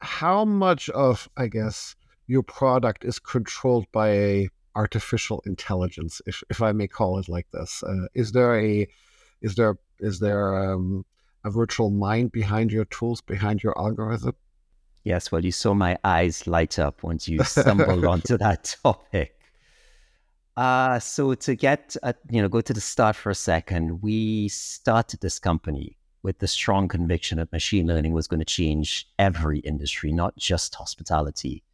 How 0.00 0.44
much 0.44 0.88
of 0.90 1.28
I 1.36 1.48
guess 1.48 1.96
your 2.28 2.44
product 2.44 3.04
is 3.04 3.18
controlled 3.18 3.86
by 3.92 4.08
a 4.10 4.48
artificial 4.76 5.42
intelligence, 5.46 6.22
if 6.26 6.42
if 6.48 6.62
I 6.62 6.72
may 6.72 6.86
call 6.86 7.18
it 7.18 7.28
like 7.28 7.50
this? 7.52 7.82
Uh, 7.82 8.06
is 8.14 8.30
there 8.32 8.56
a 8.56 8.86
is 9.40 9.56
there 9.56 9.76
is 9.98 10.20
there 10.20 10.72
um, 10.72 11.04
a 11.44 11.50
virtual 11.50 11.90
mind 11.90 12.32
behind 12.32 12.72
your 12.72 12.84
tools, 12.86 13.20
behind 13.20 13.62
your 13.62 13.78
algorithm? 13.78 14.34
Yes, 15.04 15.32
well, 15.32 15.44
you 15.44 15.52
saw 15.52 15.74
my 15.74 15.98
eyes 16.04 16.46
light 16.46 16.78
up 16.78 17.02
once 17.02 17.26
you 17.28 17.42
stumbled 17.42 18.04
onto 18.14 18.38
that 18.38 18.76
topic. 18.82 19.38
Uh, 20.56 20.98
so 20.98 21.34
to 21.34 21.54
get, 21.54 21.96
uh, 22.02 22.12
you 22.30 22.40
know, 22.40 22.48
go 22.48 22.60
to 22.60 22.72
the 22.72 22.80
start 22.80 23.16
for 23.16 23.30
a 23.30 23.34
second, 23.34 24.02
we 24.02 24.48
started 24.48 25.20
this 25.20 25.38
company 25.38 25.96
with 26.22 26.38
the 26.38 26.46
strong 26.46 26.86
conviction 26.86 27.38
that 27.38 27.50
machine 27.50 27.86
learning 27.86 28.12
was 28.12 28.28
going 28.28 28.38
to 28.38 28.46
change 28.46 29.08
every 29.18 29.58
industry, 29.60 30.12
not 30.12 30.36
just 30.36 30.74
hospitality. 30.74 31.64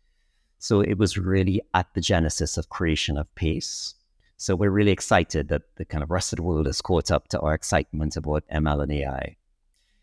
So 0.59 0.81
it 0.81 0.97
was 0.97 1.19
really 1.19 1.61
at 1.75 1.93
the 1.95 2.01
genesis 2.01 2.57
of 2.57 2.71
creation 2.71 3.19
of 3.19 3.33
Pace. 3.35 3.95
So 4.39 4.57
we're 4.57 4.71
really 4.71 4.93
excited 4.93 5.49
that 5.49 5.63
the 5.77 5.85
kind 5.85 6.03
of 6.03 6.11
rest 6.11 6.33
of 6.33 6.39
the 6.39 6.45
world 6.45 6.67
has 6.67 6.81
caught 6.81 7.11
up 7.11 7.29
to 7.29 7.41
our 7.41 7.55
excitement 7.55 8.17
about 8.17 8.45
ML 8.53 8.85
and 8.85 8.93
AI 8.93 9.37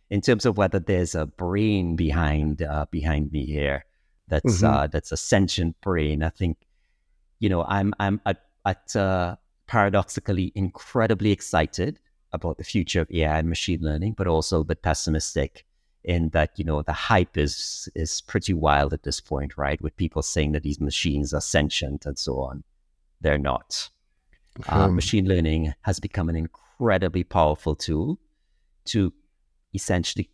in 0.10 0.22
terms 0.22 0.46
of 0.46 0.58
whether 0.58 0.80
there's 0.80 1.16
a 1.16 1.26
brain 1.26 1.96
behind 1.96 2.62
uh, 2.62 2.86
behind 2.92 3.32
me 3.32 3.46
here 3.46 3.86
that's 4.28 4.62
mm-hmm. 4.62 4.66
uh, 4.66 4.88
that's 4.88 5.12
a 5.12 5.18
sentient 5.18 5.80
brain. 5.82 6.24
I 6.24 6.30
think 6.30 6.58
you 7.40 7.50
know 7.50 7.64
I'm 7.64 7.94
I'm 8.00 8.22
at, 8.26 8.44
at 8.66 8.96
uh, 8.96 9.36
paradoxically 9.68 10.52
incredibly 10.56 11.32
excited 11.32 12.00
about 12.32 12.58
the 12.58 12.64
future 12.64 13.02
of 13.02 13.12
AI 13.12 13.40
and 13.40 13.50
machine 13.50 13.82
learning, 13.82 14.14
but 14.14 14.28
also 14.28 14.62
a 14.62 14.66
bit 14.66 14.82
pessimistic 14.82 15.66
in 16.04 16.30
that 16.30 16.52
you 16.58 16.66
know 16.66 16.82
the 16.82 16.94
hype 16.94 17.38
is 17.38 17.90
is 17.96 18.22
pretty 18.22 18.54
wild 18.54 18.94
at 18.94 19.04
this 19.04 19.22
point, 19.22 19.58
right? 19.58 19.82
With 19.82 19.96
people 19.98 20.22
saying 20.22 20.54
that 20.54 20.64
these 20.64 20.80
machines 20.80 21.34
are 21.34 21.42
sentient 21.42 22.06
and 22.06 22.18
so 22.18 22.40
on, 22.40 22.64
they're 23.22 23.38
not. 23.38 23.90
Uh, 24.70 24.88
machine 24.88 25.28
learning 25.28 25.74
has 25.82 26.00
become 26.00 26.30
an 26.30 26.36
incredibly 26.38 27.26
powerful 27.26 27.76
tool 27.76 28.18
to 28.86 29.12
essentially 29.76 30.30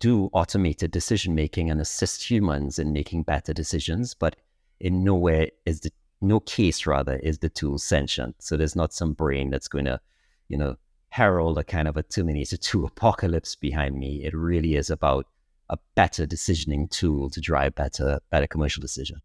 do 0.00 0.28
automated 0.32 0.90
decision 0.90 1.34
making 1.34 1.70
and 1.70 1.80
assist 1.80 2.28
humans 2.28 2.78
in 2.78 2.92
making 2.92 3.22
better 3.22 3.54
decisions, 3.54 4.14
but 4.14 4.36
in 4.80 5.04
nowhere 5.04 5.48
is 5.64 5.80
the 5.80 5.90
no 6.20 6.40
case 6.40 6.86
rather 6.86 7.16
is 7.16 7.38
the 7.38 7.48
tool 7.48 7.78
sentient. 7.78 8.34
So 8.40 8.56
there's 8.56 8.76
not 8.76 8.92
some 8.92 9.12
brain 9.12 9.50
that's 9.50 9.68
going 9.68 9.84
to, 9.84 10.00
you 10.48 10.56
know, 10.56 10.76
herald 11.08 11.58
a 11.58 11.64
kind 11.64 11.86
of 11.86 11.96
a 11.96 12.02
Terminator 12.02 12.56
2 12.56 12.84
apocalypse 12.86 13.54
behind 13.54 13.96
me. 13.96 14.24
It 14.24 14.34
really 14.34 14.74
is 14.74 14.90
about 14.90 15.26
a 15.70 15.78
better 15.94 16.26
decisioning 16.26 16.90
tool 16.90 17.30
to 17.30 17.40
drive 17.40 17.74
better 17.74 18.20
better 18.30 18.46
commercial 18.46 18.80
decisions. 18.80 19.20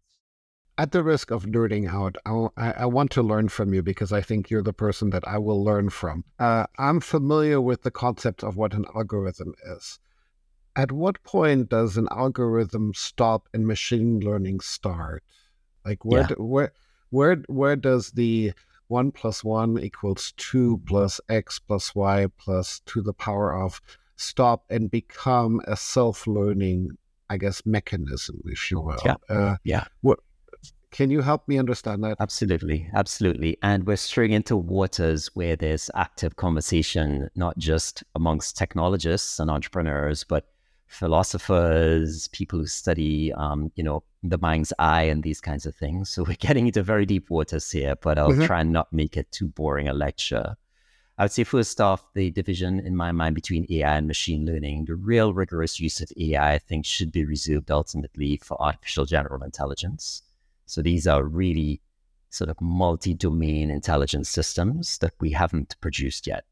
At 0.80 0.92
the 0.92 1.02
risk 1.02 1.30
of 1.30 1.44
nerding 1.44 1.92
out, 1.92 2.16
I, 2.56 2.72
I 2.72 2.86
want 2.86 3.10
to 3.10 3.22
learn 3.22 3.50
from 3.50 3.74
you 3.74 3.82
because 3.82 4.14
I 4.14 4.22
think 4.22 4.48
you're 4.48 4.62
the 4.62 4.72
person 4.72 5.10
that 5.10 5.28
I 5.28 5.36
will 5.36 5.62
learn 5.62 5.90
from. 5.90 6.24
Uh, 6.38 6.64
I'm 6.78 7.00
familiar 7.00 7.60
with 7.60 7.82
the 7.82 7.90
concept 7.90 8.42
of 8.42 8.56
what 8.56 8.72
an 8.72 8.86
algorithm 8.96 9.52
is. 9.76 9.98
At 10.74 10.90
what 10.90 11.22
point 11.22 11.68
does 11.68 11.98
an 11.98 12.08
algorithm 12.10 12.94
stop 12.94 13.46
and 13.52 13.66
machine 13.66 14.20
learning 14.20 14.60
start? 14.60 15.22
Like 15.84 16.02
where, 16.02 16.22
yeah. 16.22 16.26
do, 16.28 16.34
where, 16.36 16.72
where, 17.10 17.36
where 17.48 17.76
does 17.76 18.12
the 18.12 18.54
one 18.88 19.12
plus 19.12 19.44
one 19.44 19.78
equals 19.78 20.32
two 20.38 20.80
plus 20.86 21.20
x 21.28 21.58
plus 21.58 21.94
y 21.94 22.26
plus 22.38 22.80
to 22.86 23.02
the 23.02 23.12
power 23.12 23.54
of 23.54 23.82
stop 24.16 24.64
and 24.70 24.90
become 24.90 25.60
a 25.66 25.76
self-learning, 25.76 26.96
I 27.28 27.36
guess, 27.36 27.66
mechanism, 27.66 28.40
if 28.46 28.70
you 28.70 28.80
will? 28.80 29.02
Yeah. 29.04 29.16
Uh, 29.28 29.56
yeah. 29.62 29.84
What 30.00 30.20
can 30.90 31.10
you 31.10 31.20
help 31.20 31.46
me 31.46 31.58
understand 31.58 32.02
that? 32.04 32.16
Absolutely, 32.20 32.88
absolutely. 32.94 33.56
And 33.62 33.86
we're 33.86 33.96
straying 33.96 34.32
into 34.32 34.56
waters 34.56 35.28
where 35.34 35.56
there's 35.56 35.90
active 35.94 36.36
conversation, 36.36 37.30
not 37.34 37.56
just 37.58 38.02
amongst 38.14 38.56
technologists 38.56 39.38
and 39.38 39.50
entrepreneurs, 39.50 40.24
but 40.24 40.46
philosophers, 40.86 42.26
people 42.28 42.58
who 42.58 42.66
study, 42.66 43.32
um, 43.34 43.70
you 43.76 43.84
know, 43.84 44.02
the 44.24 44.38
mind's 44.38 44.72
eye 44.78 45.04
and 45.04 45.22
these 45.22 45.40
kinds 45.40 45.64
of 45.64 45.74
things. 45.74 46.10
So 46.10 46.24
we're 46.24 46.34
getting 46.38 46.66
into 46.66 46.82
very 46.82 47.06
deep 47.06 47.30
waters 47.30 47.70
here, 47.70 47.94
but 47.96 48.18
I'll 48.18 48.30
mm-hmm. 48.30 48.44
try 48.44 48.60
and 48.60 48.72
not 48.72 48.92
make 48.92 49.16
it 49.16 49.30
too 49.30 49.48
boring 49.48 49.88
a 49.88 49.94
lecture. 49.94 50.56
I 51.16 51.24
would 51.24 51.32
say 51.32 51.44
first 51.44 51.80
off, 51.80 52.02
the 52.14 52.30
division 52.30 52.80
in 52.80 52.96
my 52.96 53.12
mind 53.12 53.34
between 53.34 53.66
AI 53.70 53.96
and 53.98 54.06
machine 54.06 54.46
learning, 54.46 54.86
the 54.86 54.94
real 54.94 55.34
rigorous 55.34 55.78
use 55.78 56.00
of 56.00 56.10
AI, 56.16 56.54
I 56.54 56.58
think, 56.58 56.86
should 56.86 57.12
be 57.12 57.24
reserved 57.24 57.70
ultimately 57.70 58.38
for 58.42 58.60
artificial 58.60 59.04
general 59.04 59.44
intelligence. 59.44 60.22
So 60.70 60.82
these 60.82 61.06
are 61.06 61.24
really 61.24 61.80
sort 62.30 62.48
of 62.48 62.60
multi-domain 62.60 63.70
intelligence 63.70 64.28
systems 64.28 64.98
that 64.98 65.12
we 65.20 65.32
haven't 65.32 65.76
produced 65.80 66.26
yet. 66.26 66.44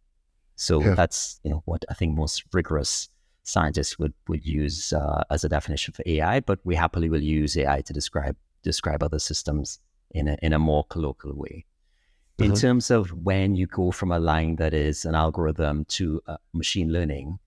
So 0.56 0.82
yeah. 0.82 0.94
that's 0.94 1.40
you 1.44 1.50
know 1.50 1.62
what 1.66 1.84
I 1.88 1.94
think 1.94 2.16
most 2.16 2.42
rigorous 2.52 3.08
scientists 3.44 3.98
would 3.98 4.12
would 4.26 4.44
use 4.44 4.92
uh, 4.92 5.22
as 5.30 5.44
a 5.44 5.48
definition 5.48 5.94
for 5.94 6.02
AI. 6.04 6.40
But 6.40 6.58
we 6.64 6.74
happily 6.74 7.08
will 7.08 7.22
use 7.22 7.56
AI 7.56 7.80
to 7.82 7.92
describe 7.92 8.36
describe 8.62 9.02
other 9.02 9.20
systems 9.20 9.78
in 10.10 10.28
a 10.28 10.36
in 10.42 10.52
a 10.52 10.58
more 10.58 10.84
colloquial 10.84 11.36
way. 11.36 11.64
Mm-hmm. 12.38 12.52
In 12.52 12.56
terms 12.56 12.90
of 12.90 13.10
when 13.10 13.54
you 13.54 13.66
go 13.66 13.92
from 13.92 14.10
a 14.10 14.18
line 14.18 14.56
that 14.56 14.74
is 14.74 15.04
an 15.04 15.14
algorithm 15.14 15.84
to 15.96 16.20
uh, 16.26 16.36
machine 16.52 16.92
learning, 16.92 17.38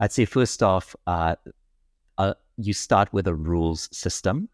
I'd 0.00 0.12
say 0.12 0.24
first 0.24 0.62
off, 0.62 0.96
uh, 1.06 1.36
uh 2.18 2.34
you 2.56 2.72
start 2.72 3.12
with 3.12 3.28
a 3.28 3.34
rules 3.34 3.88
system. 3.92 4.48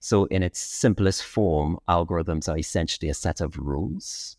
So, 0.00 0.24
in 0.24 0.42
its 0.42 0.58
simplest 0.58 1.22
form, 1.22 1.78
algorithms 1.88 2.48
are 2.48 2.58
essentially 2.58 3.10
a 3.10 3.14
set 3.14 3.40
of 3.40 3.58
rules. 3.58 4.38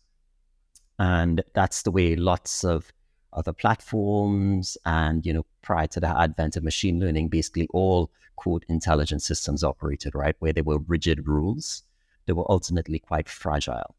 And 0.98 1.42
that's 1.54 1.82
the 1.82 1.92
way 1.92 2.16
lots 2.16 2.64
of 2.64 2.92
other 3.32 3.52
platforms 3.52 4.76
and, 4.84 5.24
you 5.24 5.32
know, 5.32 5.46
prior 5.62 5.86
to 5.86 6.00
the 6.00 6.20
advent 6.20 6.56
of 6.56 6.64
machine 6.64 7.00
learning, 7.00 7.28
basically 7.28 7.68
all 7.72 8.10
quote 8.36 8.64
intelligent 8.68 9.22
systems 9.22 9.62
operated, 9.62 10.14
right? 10.14 10.36
Where 10.40 10.52
there 10.52 10.64
were 10.64 10.80
rigid 10.80 11.26
rules, 11.26 11.84
they 12.26 12.32
were 12.32 12.50
ultimately 12.50 12.98
quite 12.98 13.28
fragile. 13.28 13.94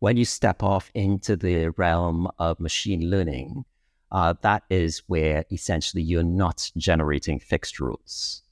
When 0.00 0.16
you 0.16 0.24
step 0.24 0.64
off 0.64 0.90
into 0.94 1.36
the 1.36 1.68
realm 1.76 2.28
of 2.38 2.58
machine 2.58 3.08
learning, 3.08 3.64
uh, 4.10 4.34
that 4.42 4.64
is 4.68 5.02
where 5.06 5.44
essentially 5.52 6.02
you're 6.02 6.24
not 6.24 6.70
generating 6.76 7.38
fixed 7.38 7.78
rules. 7.78 8.42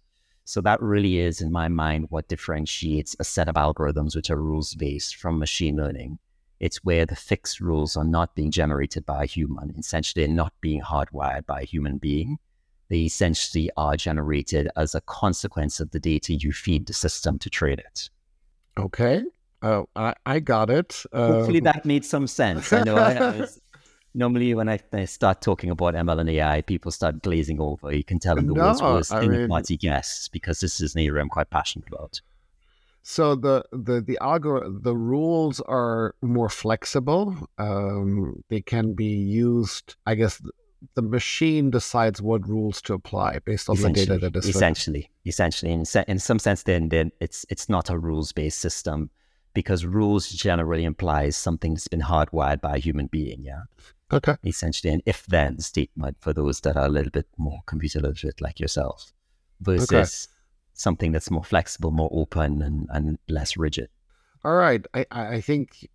So 0.50 0.60
that 0.62 0.82
really 0.82 1.20
is, 1.20 1.40
in 1.40 1.52
my 1.52 1.68
mind, 1.68 2.06
what 2.08 2.26
differentiates 2.26 3.14
a 3.20 3.22
set 3.22 3.48
of 3.48 3.54
algorithms 3.54 4.16
which 4.16 4.30
are 4.30 4.42
rules 4.42 4.74
based 4.74 5.14
from 5.14 5.38
machine 5.38 5.76
learning. 5.76 6.18
It's 6.58 6.82
where 6.82 7.06
the 7.06 7.14
fixed 7.14 7.60
rules 7.60 7.96
are 7.96 8.04
not 8.04 8.34
being 8.34 8.50
generated 8.50 9.06
by 9.06 9.22
a 9.22 9.26
human. 9.26 9.72
Essentially, 9.78 10.26
not 10.26 10.52
being 10.60 10.80
hardwired 10.80 11.46
by 11.46 11.60
a 11.60 11.64
human 11.64 11.98
being. 11.98 12.38
They 12.88 13.02
essentially 13.02 13.70
are 13.76 13.96
generated 13.96 14.68
as 14.76 14.96
a 14.96 15.00
consequence 15.02 15.78
of 15.78 15.92
the 15.92 16.00
data 16.00 16.34
you 16.34 16.50
feed 16.50 16.86
the 16.86 16.94
system 16.94 17.38
to 17.38 17.48
train 17.48 17.78
it. 17.78 18.10
Okay. 18.76 19.22
Oh, 19.62 19.88
I, 19.94 20.14
I 20.26 20.40
got 20.40 20.68
it. 20.68 21.00
Uh... 21.12 21.28
Hopefully 21.28 21.60
that 21.60 21.84
made 21.84 22.04
some 22.04 22.26
sense. 22.26 22.72
I 22.72 22.82
know 22.82 22.96
I, 22.96 23.12
I 23.12 23.36
was 23.38 23.59
normally 24.14 24.54
when 24.54 24.68
I, 24.68 24.78
I, 24.92 25.04
start 25.04 25.40
talking 25.40 25.70
about 25.70 25.94
ML 25.94 26.20
and 26.20 26.30
AI, 26.30 26.62
people 26.62 26.90
start 26.90 27.22
glazing 27.22 27.60
over. 27.60 27.92
You 27.92 28.04
can 28.04 28.18
tell 28.18 28.38
in 28.38 28.46
the 28.46 28.54
no, 28.54 28.62
world's 28.62 28.82
worst 28.82 29.12
in 29.12 29.48
party 29.48 29.76
guests 29.76 30.28
because 30.28 30.60
this 30.60 30.80
is 30.80 30.94
an 30.94 31.02
area 31.02 31.22
I'm 31.22 31.28
quite 31.28 31.50
passionate 31.50 31.88
about. 31.88 32.20
So 33.02 33.34
the 33.34 33.64
the 33.72 34.00
the 34.00 34.18
algor- 34.20 34.82
the 34.82 34.94
rules 34.94 35.60
are 35.62 36.14
more 36.20 36.50
flexible. 36.50 37.48
Um, 37.58 38.44
they 38.50 38.60
can 38.60 38.92
be 38.92 39.06
used. 39.06 39.96
I 40.06 40.14
guess 40.14 40.40
the 40.94 41.02
machine 41.02 41.70
decides 41.70 42.20
what 42.22 42.46
rules 42.46 42.82
to 42.82 42.94
apply 42.94 43.38
based 43.44 43.68
on 43.68 43.76
the 43.76 43.90
data 43.90 44.18
that 44.18 44.36
is 44.36 44.48
essentially 44.48 45.10
essentially 45.26 45.72
in, 45.72 45.84
in 46.08 46.18
some 46.18 46.38
sense 46.38 46.62
then 46.62 46.88
then 46.88 47.12
it's 47.20 47.44
it's 47.50 47.68
not 47.68 47.90
a 47.90 47.98
rules 47.98 48.32
based 48.32 48.58
system 48.58 49.10
because 49.52 49.84
rules 49.84 50.30
generally 50.30 50.84
implies 50.84 51.36
something 51.36 51.74
that's 51.74 51.88
been 51.88 52.00
hardwired 52.00 52.60
by 52.62 52.76
a 52.76 52.78
human 52.78 53.06
being 53.08 53.42
yeah 53.42 53.62
Okay. 54.12 54.36
Essentially, 54.44 54.92
an 54.92 55.02
if 55.06 55.26
then 55.26 55.58
statement 55.60 56.16
for 56.20 56.32
those 56.32 56.60
that 56.60 56.76
are 56.76 56.86
a 56.86 56.88
little 56.88 57.10
bit 57.10 57.28
more 57.36 57.60
computer 57.66 58.00
literate 58.00 58.40
like 58.40 58.58
yourself 58.58 59.12
versus 59.60 59.92
okay. 59.92 60.04
something 60.74 61.12
that's 61.12 61.30
more 61.30 61.44
flexible, 61.44 61.90
more 61.90 62.10
open, 62.12 62.62
and, 62.62 62.88
and 62.90 63.18
less 63.28 63.56
rigid. 63.56 63.88
All 64.44 64.54
right. 64.54 64.84
I, 64.94 65.06
I 65.10 65.40
think 65.40 65.88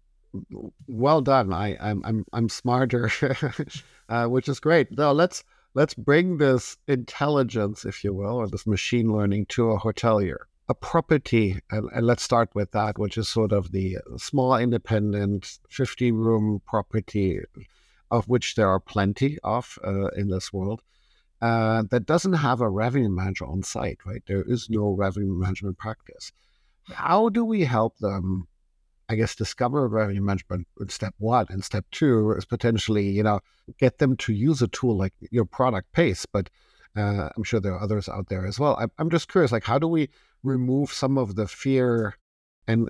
well 0.87 1.21
done. 1.21 1.53
I, 1.53 1.77
I'm 1.79 2.01
I'm 2.05 2.25
I'm 2.33 2.49
smarter, 2.49 3.09
uh, 4.09 4.27
which 4.27 4.47
is 4.47 4.59
great. 4.59 4.97
Now 4.97 5.11
let's 5.11 5.43
let's 5.73 5.93
bring 5.93 6.37
this 6.37 6.77
intelligence, 6.87 7.85
if 7.85 8.03
you 8.03 8.13
will, 8.13 8.35
or 8.35 8.47
this 8.47 8.67
machine 8.67 9.11
learning 9.11 9.47
to 9.47 9.71
a 9.71 9.79
hotelier. 9.79 10.37
A 10.67 10.73
property, 10.73 11.59
and, 11.69 11.89
and 11.93 12.07
let's 12.07 12.23
start 12.23 12.49
with 12.55 12.71
that, 12.71 12.97
which 12.97 13.19
is 13.19 13.29
sort 13.29 13.51
of 13.51 13.71
the 13.71 13.97
small 14.17 14.57
independent 14.57 15.59
50 15.69 16.11
room 16.11 16.61
property, 16.65 17.39
of 18.11 18.27
which 18.27 18.55
there 18.55 18.69
are 18.69 18.79
plenty 18.79 19.37
of 19.43 19.77
uh, 19.85 20.07
in 20.09 20.29
this 20.29 20.51
world. 20.53 20.81
Uh, 21.41 21.83
that 21.91 22.05
doesn't 22.05 22.33
have 22.33 22.61
a 22.61 22.69
revenue 22.69 23.09
manager 23.09 23.45
on 23.45 23.61
site, 23.61 23.99
right? 24.05 24.23
There 24.25 24.43
is 24.43 24.69
no 24.69 24.91
revenue 24.91 25.33
management 25.33 25.77
practice. 25.77 26.31
How 26.83 27.29
do 27.29 27.43
we 27.43 27.65
help 27.65 27.97
them 27.97 28.47
I 29.07 29.15
guess, 29.15 29.35
discover 29.35 29.87
revenue 29.87 30.21
management 30.21 30.67
in 30.79 30.89
step 30.89 31.13
one. 31.19 31.45
And 31.49 31.63
step 31.63 31.85
two 31.91 32.31
is 32.31 32.45
potentially, 32.45 33.07
you 33.07 33.23
know, 33.23 33.39
get 33.79 33.99
them 33.99 34.17
to 34.17 34.33
use 34.33 34.61
a 34.61 34.67
tool 34.67 34.97
like 34.97 35.13
your 35.31 35.45
product 35.45 35.91
Pace. 35.91 36.25
But 36.25 36.49
uh, 36.95 37.29
I'm 37.35 37.43
sure 37.43 37.59
there 37.59 37.73
are 37.73 37.81
others 37.81 38.09
out 38.09 38.29
there 38.29 38.45
as 38.45 38.59
well. 38.59 38.77
I'm, 38.79 38.91
I'm 38.97 39.09
just 39.09 39.31
curious, 39.31 39.51
like, 39.51 39.65
how 39.65 39.77
do 39.77 39.87
we 39.87 40.09
remove 40.43 40.91
some 40.91 41.17
of 41.17 41.35
the 41.35 41.47
fear 41.47 42.15
and 42.67 42.89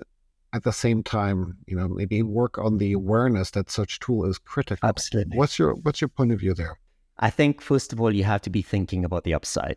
at 0.52 0.64
the 0.64 0.72
same 0.72 1.02
time, 1.02 1.56
you 1.66 1.76
know, 1.76 1.88
maybe 1.88 2.22
work 2.22 2.58
on 2.58 2.78
the 2.78 2.92
awareness 2.92 3.50
that 3.50 3.70
such 3.70 4.00
tool 4.00 4.24
is 4.24 4.38
critical. 4.38 4.88
Absolutely. 4.88 5.36
What's 5.36 5.58
your 5.58 5.74
what's 5.74 6.00
your 6.00 6.08
point 6.08 6.32
of 6.32 6.40
view 6.40 6.54
there? 6.54 6.78
I 7.18 7.30
think 7.30 7.60
first 7.60 7.92
of 7.92 8.00
all, 8.00 8.14
you 8.14 8.24
have 8.24 8.42
to 8.42 8.50
be 8.50 8.62
thinking 8.62 9.04
about 9.04 9.24
the 9.24 9.34
upside. 9.34 9.76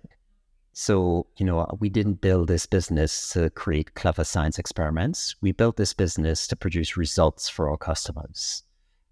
So, 0.73 1.27
you 1.37 1.45
know, 1.45 1.67
we 1.79 1.89
didn't 1.89 2.21
build 2.21 2.47
this 2.47 2.65
business 2.65 3.29
to 3.31 3.49
create 3.49 3.95
clever 3.95 4.23
science 4.23 4.59
experiments. 4.59 5.35
We 5.41 5.51
built 5.51 5.77
this 5.77 5.93
business 5.93 6.47
to 6.47 6.55
produce 6.55 6.95
results 6.95 7.49
for 7.49 7.69
our 7.69 7.77
customers. 7.77 8.63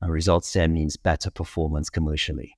And 0.01 0.11
results 0.11 0.53
there 0.53 0.67
means 0.67 0.95
better 0.95 1.31
performance 1.31 1.89
commercially. 1.89 2.57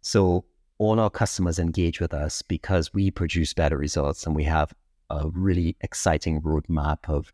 So 0.00 0.44
all 0.78 1.00
our 1.00 1.10
customers 1.10 1.58
engage 1.58 2.00
with 2.00 2.12
us 2.12 2.42
because 2.42 2.92
we 2.92 3.10
produce 3.10 3.54
better 3.54 3.78
results 3.78 4.26
and 4.26 4.34
we 4.34 4.44
have 4.44 4.74
a 5.08 5.28
really 5.28 5.76
exciting 5.80 6.42
roadmap 6.42 7.08
of, 7.08 7.32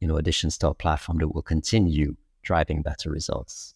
you 0.00 0.08
know, 0.08 0.16
additions 0.16 0.58
to 0.58 0.68
our 0.68 0.74
platform 0.74 1.18
that 1.18 1.28
will 1.28 1.42
continue 1.42 2.16
driving 2.42 2.82
better 2.82 3.10
results. 3.10 3.74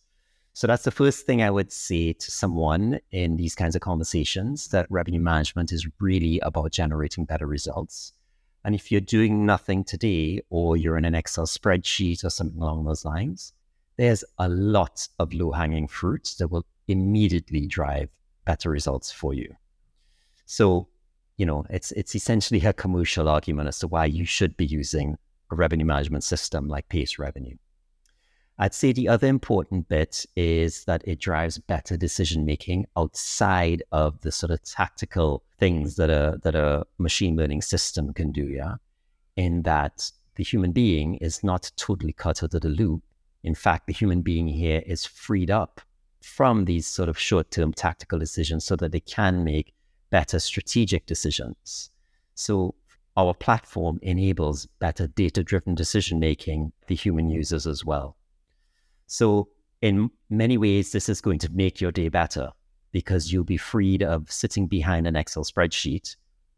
So 0.52 0.66
that's 0.66 0.82
the 0.82 0.90
first 0.90 1.24
thing 1.24 1.40
I 1.40 1.50
would 1.50 1.70
say 1.70 2.12
to 2.12 2.30
someone 2.30 2.98
in 3.12 3.36
these 3.36 3.54
kinds 3.54 3.76
of 3.76 3.80
conversations 3.80 4.68
that 4.68 4.90
revenue 4.90 5.20
management 5.20 5.70
is 5.70 5.86
really 6.00 6.40
about 6.40 6.72
generating 6.72 7.24
better 7.24 7.46
results. 7.46 8.12
And 8.64 8.74
if 8.74 8.90
you're 8.90 9.00
doing 9.00 9.46
nothing 9.46 9.84
today 9.84 10.42
or 10.50 10.76
you're 10.76 10.98
in 10.98 11.04
an 11.04 11.14
Excel 11.14 11.46
spreadsheet 11.46 12.24
or 12.24 12.30
something 12.30 12.60
along 12.60 12.84
those 12.84 13.04
lines, 13.04 13.52
there's 13.96 14.24
a 14.38 14.48
lot 14.48 15.06
of 15.18 15.32
low 15.32 15.52
hanging 15.52 15.86
fruit 15.86 16.34
that 16.38 16.48
will 16.48 16.66
immediately 16.88 17.66
drive 17.66 18.08
better 18.44 18.70
results 18.70 19.12
for 19.12 19.34
you. 19.34 19.54
So, 20.46 20.88
you 21.36 21.46
know, 21.46 21.66
it's 21.70 21.92
it's 21.92 22.14
essentially 22.14 22.64
a 22.64 22.72
commercial 22.72 23.28
argument 23.28 23.68
as 23.68 23.78
to 23.80 23.86
why 23.86 24.06
you 24.06 24.24
should 24.24 24.56
be 24.56 24.66
using 24.66 25.18
a 25.50 25.56
revenue 25.56 25.86
management 25.86 26.24
system 26.24 26.68
like 26.68 26.88
Pace 26.88 27.18
Revenue. 27.18 27.56
I'd 28.60 28.74
say 28.74 28.92
the 28.92 29.08
other 29.08 29.28
important 29.28 29.88
bit 29.88 30.26
is 30.34 30.84
that 30.84 31.06
it 31.06 31.20
drives 31.20 31.58
better 31.58 31.96
decision 31.96 32.44
making 32.44 32.86
outside 32.96 33.84
of 33.92 34.20
the 34.22 34.32
sort 34.32 34.50
of 34.50 34.62
tactical 34.64 35.44
things 35.58 35.94
that 35.96 36.10
a 36.10 36.40
that 36.42 36.56
a 36.56 36.84
machine 36.98 37.36
learning 37.36 37.62
system 37.62 38.12
can 38.12 38.32
do. 38.32 38.44
Yeah, 38.44 38.74
in 39.36 39.62
that 39.62 40.10
the 40.34 40.42
human 40.42 40.72
being 40.72 41.14
is 41.16 41.44
not 41.44 41.70
totally 41.76 42.12
cut 42.12 42.42
out 42.42 42.54
of 42.54 42.60
the 42.62 42.68
loop. 42.68 43.02
In 43.44 43.54
fact, 43.54 43.86
the 43.86 43.92
human 43.92 44.22
being 44.22 44.48
here 44.48 44.82
is 44.84 45.06
freed 45.06 45.50
up 45.50 45.80
from 46.20 46.64
these 46.64 46.86
sort 46.86 47.08
of 47.08 47.16
short 47.18 47.50
term 47.52 47.72
tactical 47.72 48.18
decisions 48.18 48.64
so 48.64 48.74
that 48.76 48.90
they 48.90 49.00
can 49.00 49.44
make 49.44 49.72
better 50.10 50.40
strategic 50.40 51.06
decisions. 51.06 51.90
So 52.34 52.74
our 53.18 53.34
platform 53.34 53.98
enables 54.02 54.66
better 54.78 55.08
data 55.08 55.42
driven 55.42 55.74
decision 55.74 56.20
making 56.20 56.72
the 56.86 56.94
human 56.94 57.28
users 57.28 57.66
as 57.66 57.84
well. 57.84 58.16
So, 59.08 59.48
in 59.82 60.10
many 60.30 60.56
ways, 60.56 60.92
this 60.92 61.08
is 61.08 61.20
going 61.20 61.40
to 61.40 61.50
make 61.52 61.80
your 61.80 61.90
day 61.90 62.08
better 62.08 62.52
because 62.92 63.32
you'll 63.32 63.42
be 63.42 63.56
freed 63.56 64.04
of 64.04 64.30
sitting 64.30 64.68
behind 64.68 65.06
an 65.06 65.16
Excel 65.16 65.42
spreadsheet. 65.42 66.14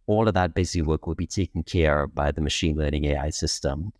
All 0.06 0.28
of 0.28 0.34
that 0.34 0.54
busy 0.54 0.82
work 0.82 1.06
will 1.06 1.14
be 1.14 1.26
taken 1.26 1.62
care 1.62 2.02
of 2.02 2.14
by 2.14 2.30
the 2.30 2.42
machine 2.42 2.76
learning 2.76 3.06
AI 3.06 3.30
system. 3.30 3.92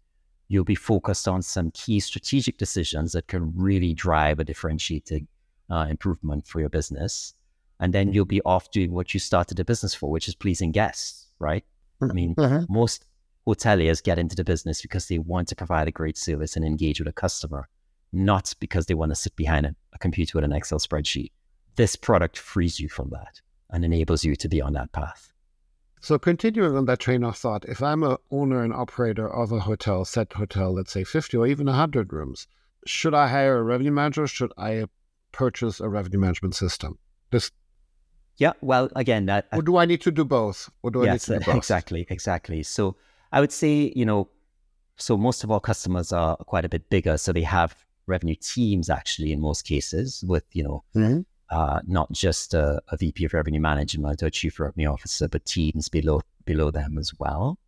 You'll 0.48 0.64
be 0.64 0.74
focused 0.74 1.28
on 1.28 1.40
some 1.40 1.70
key 1.70 1.98
strategic 2.00 2.58
decisions 2.58 3.12
that 3.12 3.26
can 3.26 3.54
really 3.56 3.94
drive 3.94 4.38
a 4.38 4.44
differentiated 4.44 5.26
uh, 5.70 5.86
improvement 5.88 6.46
for 6.46 6.60
your 6.60 6.68
business. 6.68 7.32
And 7.78 7.94
then 7.94 8.12
you'll 8.12 8.26
be 8.26 8.42
off 8.42 8.70
doing 8.70 8.92
what 8.92 9.14
you 9.14 9.20
started 9.20 9.58
a 9.60 9.64
business 9.64 9.94
for, 9.94 10.10
which 10.10 10.28
is 10.28 10.34
pleasing 10.34 10.72
guests, 10.72 11.28
right? 11.38 11.64
I 12.02 12.12
mean, 12.12 12.34
uh-huh. 12.38 12.66
most 12.68 13.04
hoteliers 13.46 14.02
get 14.02 14.18
into 14.18 14.36
the 14.36 14.44
business 14.44 14.82
because 14.82 15.08
they 15.08 15.18
want 15.18 15.48
to 15.48 15.56
provide 15.56 15.88
a 15.88 15.92
great 15.92 16.16
service 16.16 16.56
and 16.56 16.64
engage 16.64 17.00
with 17.00 17.08
a 17.08 17.12
customer 17.12 17.68
not 18.12 18.54
because 18.60 18.86
they 18.86 18.94
want 18.94 19.10
to 19.10 19.16
sit 19.16 19.36
behind 19.36 19.66
a, 19.66 19.74
a 19.92 19.98
computer 19.98 20.36
with 20.36 20.44
an 20.44 20.52
Excel 20.52 20.78
spreadsheet. 20.78 21.30
This 21.76 21.96
product 21.96 22.36
frees 22.36 22.80
you 22.80 22.88
from 22.88 23.10
that 23.10 23.40
and 23.70 23.84
enables 23.84 24.24
you 24.24 24.34
to 24.36 24.48
be 24.48 24.60
on 24.60 24.72
that 24.72 24.92
path. 24.92 25.32
So 26.00 26.18
continuing 26.18 26.76
on 26.76 26.86
that 26.86 26.98
train 26.98 27.22
of 27.24 27.36
thought, 27.36 27.64
if 27.66 27.82
I'm 27.82 28.02
a 28.02 28.18
owner 28.30 28.64
and 28.64 28.72
operator 28.72 29.28
of 29.30 29.52
a 29.52 29.60
hotel, 29.60 30.04
set 30.04 30.32
hotel, 30.32 30.72
let's 30.72 30.92
say 30.92 31.04
50 31.04 31.36
or 31.36 31.46
even 31.46 31.66
100 31.66 32.12
rooms, 32.12 32.46
should 32.86 33.14
I 33.14 33.28
hire 33.28 33.58
a 33.58 33.62
revenue 33.62 33.92
manager? 33.92 34.26
should 34.26 34.52
I 34.56 34.86
purchase 35.32 35.78
a 35.78 35.88
revenue 35.88 36.18
management 36.18 36.54
system? 36.54 36.98
This 37.30 37.50
yeah, 38.40 38.54
well, 38.62 38.88
again, 38.96 39.26
that. 39.26 39.48
Or 39.52 39.60
do 39.60 39.76
I 39.76 39.84
need 39.84 40.00
to 40.00 40.10
do 40.10 40.24
both? 40.24 40.70
Or 40.82 40.90
do 40.90 41.04
yes, 41.04 41.28
need 41.28 41.34
to 41.34 41.38
do 41.40 41.44
both? 41.52 41.56
Exactly, 41.56 42.06
exactly. 42.08 42.62
So 42.62 42.96
I 43.32 43.40
would 43.40 43.52
say, 43.52 43.92
you 43.94 44.06
know, 44.06 44.28
so 44.96 45.16
most 45.18 45.44
of 45.44 45.50
our 45.50 45.60
customers 45.60 46.10
are 46.10 46.36
quite 46.36 46.64
a 46.64 46.68
bit 46.68 46.88
bigger, 46.88 47.18
so 47.18 47.32
they 47.32 47.42
have 47.42 47.76
revenue 48.06 48.34
teams 48.34 48.88
actually 48.88 49.30
in 49.30 49.40
most 49.40 49.62
cases 49.62 50.24
with 50.26 50.44
you 50.52 50.64
know 50.64 50.82
mm-hmm. 50.96 51.20
uh, 51.50 51.80
not 51.86 52.10
just 52.12 52.54
a, 52.54 52.82
a, 52.88 52.96
VP 52.96 53.26
of 53.26 53.34
revenue 53.34 53.60
management 53.60 54.22
or 54.22 54.30
chief 54.30 54.58
revenue 54.58 54.88
officer, 54.88 55.28
but 55.28 55.44
teams 55.44 55.90
below 55.90 56.22
below 56.46 56.70
them 56.70 56.96
as 56.98 57.12
well. 57.18 57.58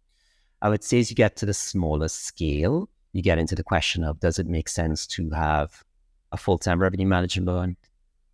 I 0.63 0.71
would 0.71 0.83
say 0.83 1.01
as 1.01 1.11
you 1.11 1.17
get 1.17 1.37
to 1.37 1.47
the 1.47 1.55
smaller 1.55 2.09
scale, 2.09 2.89
you 3.13 3.21
get 3.23 3.39
into 3.39 3.55
the 3.55 3.63
question 3.63 4.05
of 4.05 4.21
does 4.21 4.39
it 4.39 4.47
make 4.47 4.71
sense 4.71 5.07
to 5.09 5.29
have 5.31 5.85
a 6.33 6.39
full 6.39 6.57
time 6.57 6.81
revenue 6.81 7.07
management 7.07 7.77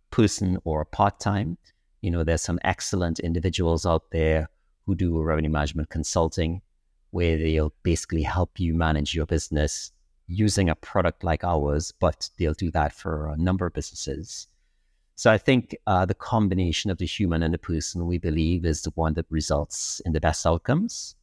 person 0.09 0.57
or 0.63 0.79
a 0.79 0.85
part 0.85 1.19
time? 1.19 1.57
You 2.01 2.11
know, 2.11 2.23
there's 2.23 2.41
some 2.41 2.59
excellent 2.63 3.19
individuals 3.19 3.85
out 3.85 4.11
there 4.11 4.49
who 4.85 4.95
do 4.95 5.21
revenue 5.21 5.49
management 5.49 5.89
consulting 5.89 6.61
where 7.11 7.37
they'll 7.37 7.73
basically 7.83 8.23
help 8.23 8.59
you 8.59 8.73
manage 8.73 9.15
your 9.15 9.25
business 9.25 9.91
using 10.27 10.69
a 10.69 10.75
product 10.75 11.23
like 11.23 11.43
ours, 11.43 11.91
but 11.99 12.29
they'll 12.37 12.53
do 12.53 12.71
that 12.71 12.93
for 12.93 13.27
a 13.27 13.37
number 13.37 13.65
of 13.65 13.73
businesses. 13.73 14.47
So 15.15 15.31
I 15.31 15.37
think 15.37 15.75
uh, 15.85 16.05
the 16.05 16.13
combination 16.13 16.91
of 16.91 16.97
the 16.97 17.05
human 17.05 17.43
and 17.43 17.53
the 17.53 17.57
person, 17.57 18.05
we 18.05 18.19
believe, 18.19 18.63
is 18.63 18.83
the 18.83 18.91
one 18.95 19.15
that 19.15 19.25
results 19.29 20.01
in 20.05 20.13
the 20.13 20.21
best 20.21 20.45
outcomes. 20.45 21.15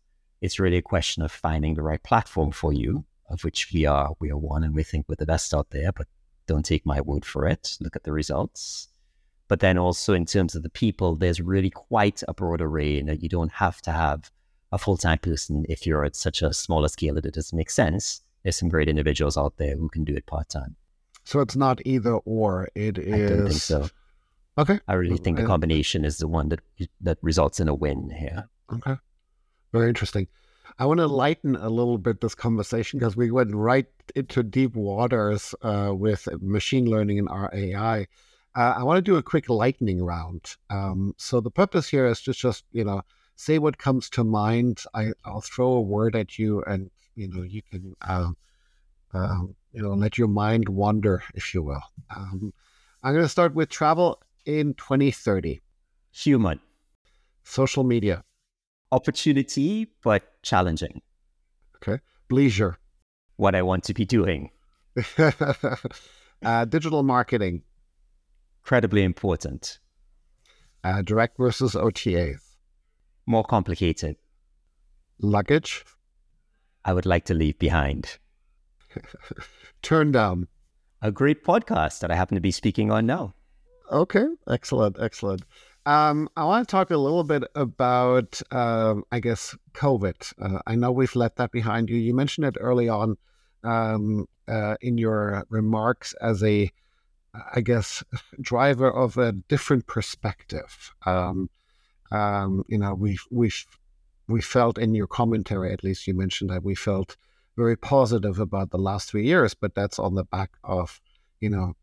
It's 0.42 0.58
really 0.58 0.76
a 0.76 0.82
question 0.82 1.22
of 1.22 1.32
finding 1.32 1.74
the 1.74 1.82
right 1.82 2.02
platform 2.02 2.50
for 2.52 2.72
you, 2.72 3.04
of 3.30 3.42
which 3.42 3.72
we 3.72 3.86
are 3.86 4.14
we 4.20 4.30
are 4.30 4.36
one, 4.36 4.64
and 4.64 4.74
we 4.74 4.82
think 4.82 5.06
we're 5.08 5.14
the 5.14 5.24
best 5.24 5.54
out 5.54 5.70
there. 5.70 5.92
But 5.92 6.08
don't 6.46 6.64
take 6.64 6.84
my 6.84 7.00
word 7.00 7.24
for 7.24 7.46
it. 7.46 7.78
Look 7.80 7.96
at 7.96 8.04
the 8.04 8.12
results. 8.12 8.88
But 9.48 9.60
then 9.60 9.78
also 9.78 10.12
in 10.12 10.26
terms 10.26 10.54
of 10.54 10.62
the 10.62 10.70
people, 10.70 11.14
there's 11.14 11.40
really 11.40 11.70
quite 11.70 12.22
a 12.26 12.34
broad 12.34 12.60
array, 12.60 12.98
and 12.98 13.08
that 13.08 13.22
you 13.22 13.28
don't 13.28 13.52
have 13.52 13.80
to 13.82 13.92
have 13.92 14.30
a 14.72 14.78
full 14.78 14.96
time 14.96 15.18
person 15.18 15.64
if 15.68 15.86
you're 15.86 16.04
at 16.04 16.16
such 16.16 16.42
a 16.42 16.52
smaller 16.52 16.88
scale 16.88 17.14
that 17.14 17.26
it 17.26 17.34
doesn't 17.34 17.56
make 17.56 17.70
sense 17.70 18.22
there's 18.46 18.56
some 18.56 18.68
great 18.68 18.88
individuals 18.88 19.36
out 19.36 19.56
there 19.56 19.76
who 19.76 19.88
can 19.88 20.04
do 20.04 20.14
it 20.14 20.24
part 20.26 20.48
time. 20.48 20.76
So 21.24 21.40
it's 21.40 21.56
not 21.56 21.80
either 21.84 22.12
or. 22.12 22.68
It 22.76 22.96
is. 22.96 23.12
I 23.12 23.34
don't 23.34 23.48
think 23.48 23.60
so. 23.60 23.88
Okay. 24.56 24.78
I 24.86 24.94
really 24.94 25.16
think 25.16 25.36
the 25.36 25.44
combination 25.44 26.04
is 26.04 26.18
the 26.18 26.28
one 26.28 26.50
that 26.50 26.60
that 27.00 27.18
results 27.22 27.58
in 27.58 27.66
a 27.66 27.74
win 27.74 28.08
here. 28.16 28.48
Okay. 28.72 28.94
Very 29.72 29.88
interesting. 29.88 30.28
I 30.78 30.86
want 30.86 31.00
to 31.00 31.08
lighten 31.08 31.56
a 31.56 31.68
little 31.68 31.98
bit 31.98 32.20
this 32.20 32.36
conversation 32.36 33.00
because 33.00 33.16
we 33.16 33.32
went 33.32 33.52
right 33.52 33.88
into 34.14 34.44
deep 34.44 34.76
waters 34.76 35.52
uh, 35.62 35.90
with 35.92 36.28
machine 36.40 36.88
learning 36.88 37.18
and 37.18 37.28
our 37.28 37.50
AI. 37.52 38.06
Uh, 38.56 38.74
I 38.78 38.82
want 38.84 38.96
to 38.96 39.02
do 39.02 39.16
a 39.16 39.22
quick 39.22 39.50
lightning 39.50 40.02
round. 40.02 40.56
Um, 40.70 41.14
so 41.18 41.40
the 41.40 41.50
purpose 41.50 41.88
here 41.88 42.06
is 42.06 42.20
just, 42.20 42.40
just 42.40 42.64
you 42.72 42.84
know, 42.84 43.02
say 43.36 43.58
what 43.58 43.76
comes 43.76 44.08
to 44.10 44.24
mind. 44.24 44.82
I, 44.94 45.12
I'll 45.26 45.42
throw 45.42 45.72
a 45.72 45.80
word 45.80 46.16
at 46.16 46.38
you, 46.38 46.62
and 46.62 46.90
you 47.14 47.28
know 47.28 47.42
you 47.42 47.60
can 47.70 47.94
uh, 48.00 48.30
uh, 49.12 49.40
you 49.72 49.82
know 49.82 49.92
let 49.92 50.16
your 50.16 50.28
mind 50.28 50.70
wander, 50.70 51.22
if 51.34 51.52
you 51.52 51.62
will. 51.62 51.82
Um, 52.14 52.54
I'm 53.02 53.12
going 53.12 53.24
to 53.24 53.28
start 53.28 53.54
with 53.54 53.68
travel 53.68 54.22
in 54.46 54.72
2030. 54.74 55.60
Human. 56.12 56.58
Social 57.44 57.84
media. 57.84 58.24
Opportunity, 58.90 59.88
but 60.02 60.42
challenging. 60.42 61.02
Okay. 61.76 62.00
Leisure. 62.30 62.78
What 63.36 63.54
I 63.54 63.60
want 63.60 63.84
to 63.84 63.94
be 63.94 64.06
doing. 64.06 64.50
uh, 66.42 66.64
digital 66.64 67.02
marketing. 67.02 67.62
Incredibly 68.66 69.04
important. 69.04 69.78
Uh, 70.82 71.00
direct 71.00 71.38
versus 71.38 71.76
OTAs. 71.76 72.40
More 73.24 73.44
complicated. 73.44 74.16
Luggage. 75.20 75.84
I 76.84 76.92
would 76.92 77.06
like 77.06 77.26
to 77.26 77.34
leave 77.34 77.60
behind. 77.60 78.18
Turn 79.82 80.10
down. 80.10 80.48
A 81.00 81.12
great 81.12 81.44
podcast 81.44 82.00
that 82.00 82.10
I 82.10 82.16
happen 82.16 82.34
to 82.34 82.40
be 82.40 82.50
speaking 82.50 82.90
on 82.90 83.06
now. 83.06 83.34
Okay, 83.92 84.26
excellent, 84.48 84.96
excellent. 85.00 85.42
Um, 85.86 86.28
I 86.36 86.42
want 86.42 86.66
to 86.66 86.72
talk 86.72 86.90
a 86.90 86.96
little 86.96 87.22
bit 87.22 87.44
about, 87.54 88.42
um, 88.50 89.04
I 89.12 89.20
guess, 89.20 89.56
COVID. 89.74 90.32
Uh, 90.42 90.58
I 90.66 90.74
know 90.74 90.90
we've 90.90 91.14
left 91.14 91.36
that 91.36 91.52
behind 91.52 91.88
you. 91.88 91.98
You 91.98 92.14
mentioned 92.14 92.48
it 92.48 92.56
early 92.58 92.88
on 92.88 93.16
um, 93.62 94.26
uh, 94.48 94.74
in 94.80 94.98
your 94.98 95.44
remarks 95.50 96.14
as 96.20 96.42
a, 96.42 96.68
I 97.54 97.60
guess, 97.60 98.04
driver 98.40 98.90
of 98.90 99.16
a 99.18 99.32
different 99.32 99.86
perspective. 99.86 100.94
Um, 101.04 101.50
um, 102.10 102.64
you 102.68 102.78
know, 102.78 102.94
we've 102.94 103.24
we've 103.30 103.66
we 104.28 104.40
felt 104.40 104.78
in 104.78 104.94
your 104.94 105.06
commentary, 105.06 105.72
at 105.72 105.84
least 105.84 106.06
you 106.06 106.14
mentioned 106.14 106.50
that 106.50 106.64
we 106.64 106.74
felt 106.74 107.16
very 107.56 107.76
positive 107.76 108.38
about 108.38 108.70
the 108.70 108.78
last 108.78 109.10
three 109.10 109.24
years, 109.24 109.54
but 109.54 109.74
that's 109.74 109.98
on 109.98 110.14
the 110.14 110.24
back 110.24 110.50
of, 110.64 111.00
you 111.40 111.48
know, 111.48 111.74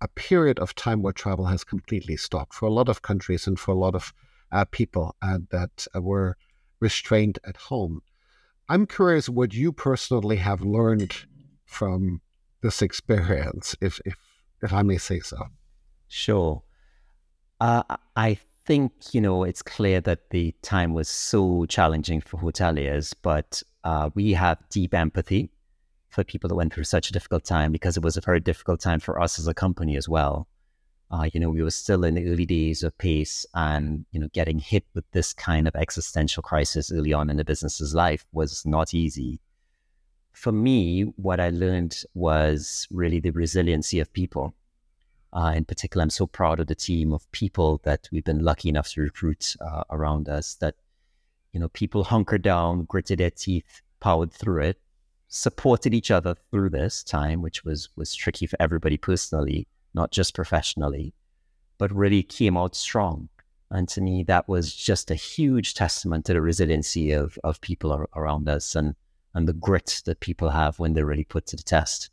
a 0.00 0.08
period 0.08 0.58
of 0.58 0.74
time 0.74 1.02
where 1.02 1.12
travel 1.12 1.46
has 1.46 1.64
completely 1.64 2.16
stopped 2.16 2.52
for 2.52 2.66
a 2.66 2.72
lot 2.72 2.88
of 2.88 3.02
countries 3.02 3.46
and 3.46 3.58
for 3.58 3.70
a 3.72 3.78
lot 3.78 3.94
of 3.94 4.12
uh, 4.52 4.64
people 4.70 5.16
uh, 5.22 5.38
that 5.50 5.86
uh, 5.94 6.00
were 6.00 6.36
restrained 6.80 7.38
at 7.46 7.56
home. 7.56 8.02
I'm 8.68 8.86
curious 8.86 9.28
what 9.28 9.54
you 9.54 9.72
personally 9.72 10.36
have 10.36 10.60
learned 10.62 11.26
from 11.64 12.20
this 12.60 12.82
experience, 12.82 13.76
if 13.80 14.00
if 14.04 14.16
if 14.64 14.72
I 14.72 14.82
may 14.82 14.98
say 14.98 15.20
so. 15.20 15.38
Sure. 16.08 16.62
Uh, 17.60 17.82
I 18.16 18.38
think 18.66 18.92
you 19.12 19.20
know 19.20 19.44
it's 19.44 19.62
clear 19.62 20.00
that 20.00 20.30
the 20.30 20.54
time 20.62 20.94
was 20.94 21.08
so 21.08 21.66
challenging 21.66 22.20
for 22.20 22.38
hoteliers, 22.38 23.14
but 23.22 23.62
uh, 23.84 24.10
we 24.14 24.32
have 24.32 24.58
deep 24.70 24.94
empathy 24.94 25.50
for 26.08 26.24
people 26.24 26.48
that 26.48 26.54
went 26.54 26.72
through 26.72 26.84
such 26.84 27.10
a 27.10 27.12
difficult 27.12 27.44
time 27.44 27.72
because 27.72 27.96
it 27.96 28.02
was 28.02 28.16
a 28.16 28.20
very 28.20 28.40
difficult 28.40 28.80
time 28.80 29.00
for 29.00 29.20
us 29.20 29.38
as 29.38 29.46
a 29.46 29.54
company 29.54 29.96
as 29.96 30.08
well. 30.08 30.48
Uh, 31.10 31.28
you 31.32 31.38
know, 31.38 31.50
we 31.50 31.62
were 31.62 31.70
still 31.70 32.04
in 32.04 32.14
the 32.14 32.26
early 32.28 32.46
days 32.46 32.82
of 32.82 32.96
pace, 32.98 33.44
and 33.54 34.06
you 34.10 34.18
know, 34.18 34.28
getting 34.32 34.58
hit 34.58 34.84
with 34.94 35.04
this 35.12 35.32
kind 35.32 35.68
of 35.68 35.76
existential 35.76 36.42
crisis 36.42 36.90
early 36.90 37.12
on 37.12 37.30
in 37.30 37.36
the 37.36 37.44
business's 37.44 37.94
life 37.94 38.24
was 38.32 38.64
not 38.64 38.94
easy. 38.94 39.40
For 40.34 40.50
me, 40.52 41.02
what 41.16 41.38
I 41.38 41.50
learned 41.50 42.02
was 42.12 42.88
really 42.90 43.20
the 43.20 43.30
resiliency 43.30 44.00
of 44.00 44.12
people. 44.12 44.54
Uh, 45.32 45.52
in 45.56 45.64
particular, 45.64 46.02
I'm 46.02 46.10
so 46.10 46.26
proud 46.26 46.60
of 46.60 46.66
the 46.66 46.74
team 46.74 47.12
of 47.12 47.30
people 47.30 47.80
that 47.84 48.08
we've 48.12 48.24
been 48.24 48.44
lucky 48.44 48.68
enough 48.68 48.90
to 48.90 49.00
recruit 49.00 49.56
uh, 49.60 49.84
around 49.90 50.28
us. 50.28 50.54
That 50.56 50.74
you 51.52 51.60
know, 51.60 51.68
people 51.68 52.04
hunkered 52.04 52.42
down, 52.42 52.84
gritted 52.84 53.20
their 53.20 53.30
teeth, 53.30 53.80
powered 54.00 54.32
through 54.32 54.62
it, 54.62 54.80
supported 55.28 55.94
each 55.94 56.10
other 56.10 56.34
through 56.50 56.70
this 56.70 57.04
time, 57.04 57.40
which 57.40 57.64
was 57.64 57.88
was 57.96 58.14
tricky 58.14 58.46
for 58.46 58.56
everybody 58.60 58.96
personally, 58.96 59.68
not 59.94 60.10
just 60.10 60.34
professionally, 60.34 61.14
but 61.78 61.94
really 61.94 62.24
came 62.24 62.56
out 62.56 62.74
strong. 62.74 63.28
And 63.70 63.88
to 63.90 64.00
me, 64.00 64.24
that 64.24 64.48
was 64.48 64.74
just 64.74 65.12
a 65.12 65.14
huge 65.14 65.74
testament 65.74 66.24
to 66.26 66.32
the 66.32 66.40
resiliency 66.40 67.12
of 67.12 67.38
of 67.44 67.60
people 67.60 67.92
ar- 67.92 68.08
around 68.16 68.48
us 68.48 68.74
and 68.74 68.96
and 69.34 69.48
the 69.48 69.52
grit 69.52 70.02
that 70.06 70.20
people 70.20 70.50
have 70.50 70.78
when 70.78 70.94
they're 70.94 71.06
really 71.06 71.24
put 71.24 71.46
to 71.46 71.56
the 71.56 71.62
test. 71.62 72.10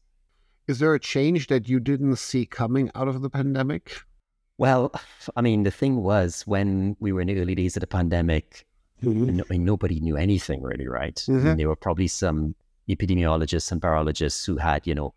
Is 0.67 0.79
there 0.79 0.93
a 0.93 0.99
change 0.99 1.47
that 1.47 1.67
you 1.67 1.79
didn't 1.79 2.15
see 2.17 2.45
coming 2.45 2.91
out 2.95 3.07
of 3.07 3.21
the 3.21 3.29
pandemic? 3.29 4.01
Well, 4.57 4.93
I 5.35 5.41
mean, 5.41 5.63
the 5.63 5.71
thing 5.71 5.97
was 6.03 6.43
when 6.45 6.95
we 6.99 7.11
were 7.11 7.21
in 7.21 7.27
the 7.27 7.39
early 7.39 7.55
days 7.55 7.75
of 7.75 7.81
the 7.81 7.87
pandemic, 7.87 8.65
mm-hmm. 9.03 9.41
I 9.41 9.43
mean, 9.49 9.65
nobody 9.65 9.99
knew 9.99 10.17
anything 10.17 10.61
really, 10.61 10.87
right? 10.87 11.15
Mm-hmm. 11.15 11.39
I 11.39 11.43
mean, 11.49 11.57
there 11.57 11.67
were 11.67 11.75
probably 11.75 12.07
some 12.07 12.55
epidemiologists 12.87 13.71
and 13.71 13.81
virologists 13.81 14.45
who 14.45 14.57
had, 14.57 14.85
you 14.85 14.95
know, 14.95 15.13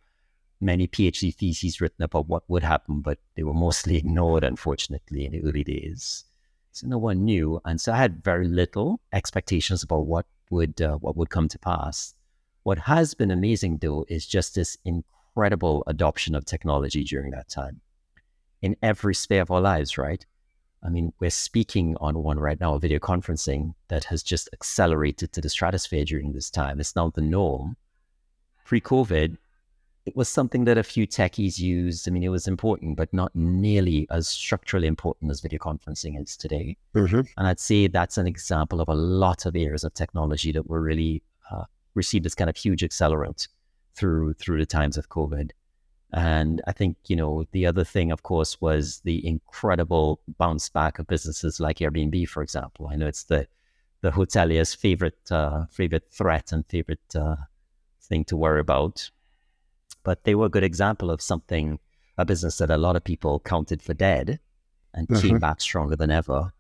many 0.61 0.87
PhD 0.87 1.35
theses 1.35 1.81
written 1.81 2.03
about 2.03 2.29
what 2.29 2.45
would 2.49 2.63
happen, 2.63 3.01
but 3.01 3.19
they 3.37 3.43
were 3.43 3.55
mostly 3.55 3.97
ignored, 4.03 4.45
unfortunately, 4.45 5.27
in 5.27 5.33
the 5.33 5.43
early 5.45 5.65
days. 5.65 6.25
So 6.73 6.89
no 6.89 6.99
one 6.99 7.25
knew, 7.25 7.61
and 7.65 7.81
so 7.81 7.93
I 7.93 7.99
had 7.99 8.25
very 8.25 8.49
little 8.49 9.01
expectations 9.13 9.85
about 9.85 10.07
what 10.07 10.27
would 10.51 10.81
uh, 10.81 10.97
what 10.97 11.17
would 11.17 11.31
come 11.31 11.49
to 11.49 11.59
pass. 11.59 12.15
What 12.63 12.79
has 12.79 13.15
been 13.15 13.31
amazing, 13.31 13.79
though, 13.79 14.05
is 14.09 14.27
just 14.27 14.55
this 14.55 14.79
incredible 14.85 15.85
adoption 15.87 16.35
of 16.35 16.45
technology 16.45 17.05
during 17.05 17.31
that 17.33 17.49
time 17.49 17.81
in 18.63 18.77
every 18.83 19.15
sphere 19.15 19.43
of 19.43 19.51
our 19.51 19.61
lives. 19.61 19.99
Right? 19.99 20.25
I 20.83 20.91
mean, 20.91 21.13
we're 21.19 21.31
speaking 21.31 21.97
on 22.01 22.23
one 22.23 22.39
right 22.39 22.61
now, 22.61 22.75
a 22.75 22.79
video 22.79 22.99
conferencing 22.99 23.75
that 23.89 24.05
has 24.05 24.23
just 24.23 24.51
accelerated 24.53 25.33
to 25.33 25.41
the 25.41 25.49
stratosphere 25.49 26.05
during 26.05 26.33
this 26.33 26.51
time. 26.51 26.79
It's 26.79 26.95
now 26.95 27.11
the 27.11 27.23
norm. 27.23 27.77
Pre 28.65 28.81
COVID, 28.81 29.39
it 30.07 30.15
was 30.15 30.29
something 30.29 30.65
that 30.65 30.77
a 30.77 30.83
few 30.83 31.07
techies 31.07 31.59
used. 31.59 32.07
I 32.07 32.11
mean, 32.11 32.23
it 32.23 32.29
was 32.29 32.47
important, 32.47 32.97
but 32.97 33.13
not 33.13 33.35
nearly 33.35 34.07
as 34.11 34.29
structurally 34.29 34.87
important 34.87 35.31
as 35.31 35.41
video 35.41 35.59
conferencing 35.59 36.21
is 36.21 36.37
today. 36.37 36.77
Mm-hmm. 36.95 37.21
And 37.39 37.47
I'd 37.47 37.61
say 37.61 37.87
that's 37.87 38.19
an 38.19 38.27
example 38.27 38.81
of 38.81 38.89
a 38.89 38.95
lot 38.95 39.47
of 39.47 39.57
areas 39.57 39.83
of 39.83 39.95
technology 39.95 40.53
that 40.53 40.69
were 40.69 40.81
really 40.81 41.23
uh, 41.51 41.65
received 41.95 42.25
this 42.25 42.35
kind 42.35 42.51
of 42.51 42.57
huge 42.57 42.83
accelerant 42.83 43.49
through 43.95 44.35
through 44.35 44.59
the 44.59 44.67
times 44.67 44.99
of 44.99 45.09
COVID. 45.09 45.51
And 46.13 46.63
I 46.67 46.73
think, 46.73 46.97
you 47.09 47.17
know, 47.17 47.45
the 47.53 47.67
other 47.67 47.83
thing, 47.83 48.13
of 48.13 48.23
course, 48.23 48.61
was 48.61 49.01
the 49.05 49.27
incredible 49.27 50.21
bounce 50.39 50.69
back 50.69 50.99
of 50.99 51.07
businesses 51.07 51.59
like 51.59 51.79
Airbnb, 51.79 52.29
for 52.29 52.43
example. 52.43 52.89
I 52.93 52.97
know 52.97 53.07
it's 53.07 53.25
the 53.25 53.49
the 54.03 54.11
hotelier's 54.11 54.75
favorite 54.75 55.33
uh, 55.33 55.65
favorite 55.71 56.11
threat 56.13 56.53
and 56.53 56.67
favorite 56.67 57.17
uh, 57.17 57.37
thing 58.03 58.25
to 58.27 58.37
worry 58.37 58.61
about. 58.61 59.11
But 60.05 60.25
they 60.25 60.35
were 60.35 60.47
a 60.47 60.51
good 60.51 60.65
example 60.65 61.11
of 61.11 61.21
something, 61.21 61.81
a 62.17 62.25
business 62.25 62.59
that 62.59 62.71
a 62.71 62.79
lot 62.79 62.97
of 62.97 63.03
people 63.03 63.41
counted 63.41 63.83
for 63.83 63.95
dead 63.95 64.39
and 64.93 65.09
mm-hmm. 65.09 65.27
came 65.27 65.39
back 65.39 65.61
stronger 65.61 65.97
than 65.97 66.11
ever. 66.11 66.53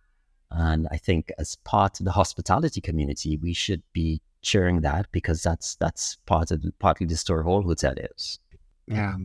And 0.51 0.89
I 0.91 0.97
think 0.97 1.33
as 1.39 1.57
part 1.65 2.01
of 2.01 2.05
the 2.05 2.13
hospitality 2.13 2.81
community, 2.81 3.37
we 3.37 3.53
should 3.53 3.83
be 3.93 4.21
cheering 4.43 4.83
that 4.83 5.07
because 5.11 5.43
that's 5.43 5.77
that's 5.77 6.17
part 6.27 6.51
of 6.51 6.65
partly 6.79 7.07
the 7.07 7.17
story 7.17 7.41
of 7.41 7.47
all 7.47 7.65
hoteliers. 7.65 8.39
Yeah. 8.87 9.17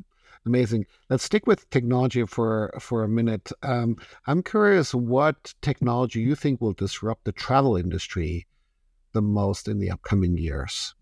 Amazing. 0.45 0.85
Let's 1.09 1.25
stick 1.25 1.45
with 1.45 1.69
technology 1.69 2.25
for 2.25 2.73
for 2.79 3.03
a 3.03 3.09
minute. 3.09 3.51
Um, 3.61 3.97
I'm 4.25 4.41
curious 4.41 4.93
what 4.93 5.53
technology 5.61 6.21
you 6.21 6.35
think 6.35 6.61
will 6.61 6.73
disrupt 6.73 7.25
the 7.25 7.31
travel 7.31 7.75
industry 7.75 8.47
the 9.13 9.21
most 9.21 9.67
in 9.67 9.79
the 9.79 9.91
upcoming 9.91 10.37
years. 10.37 10.95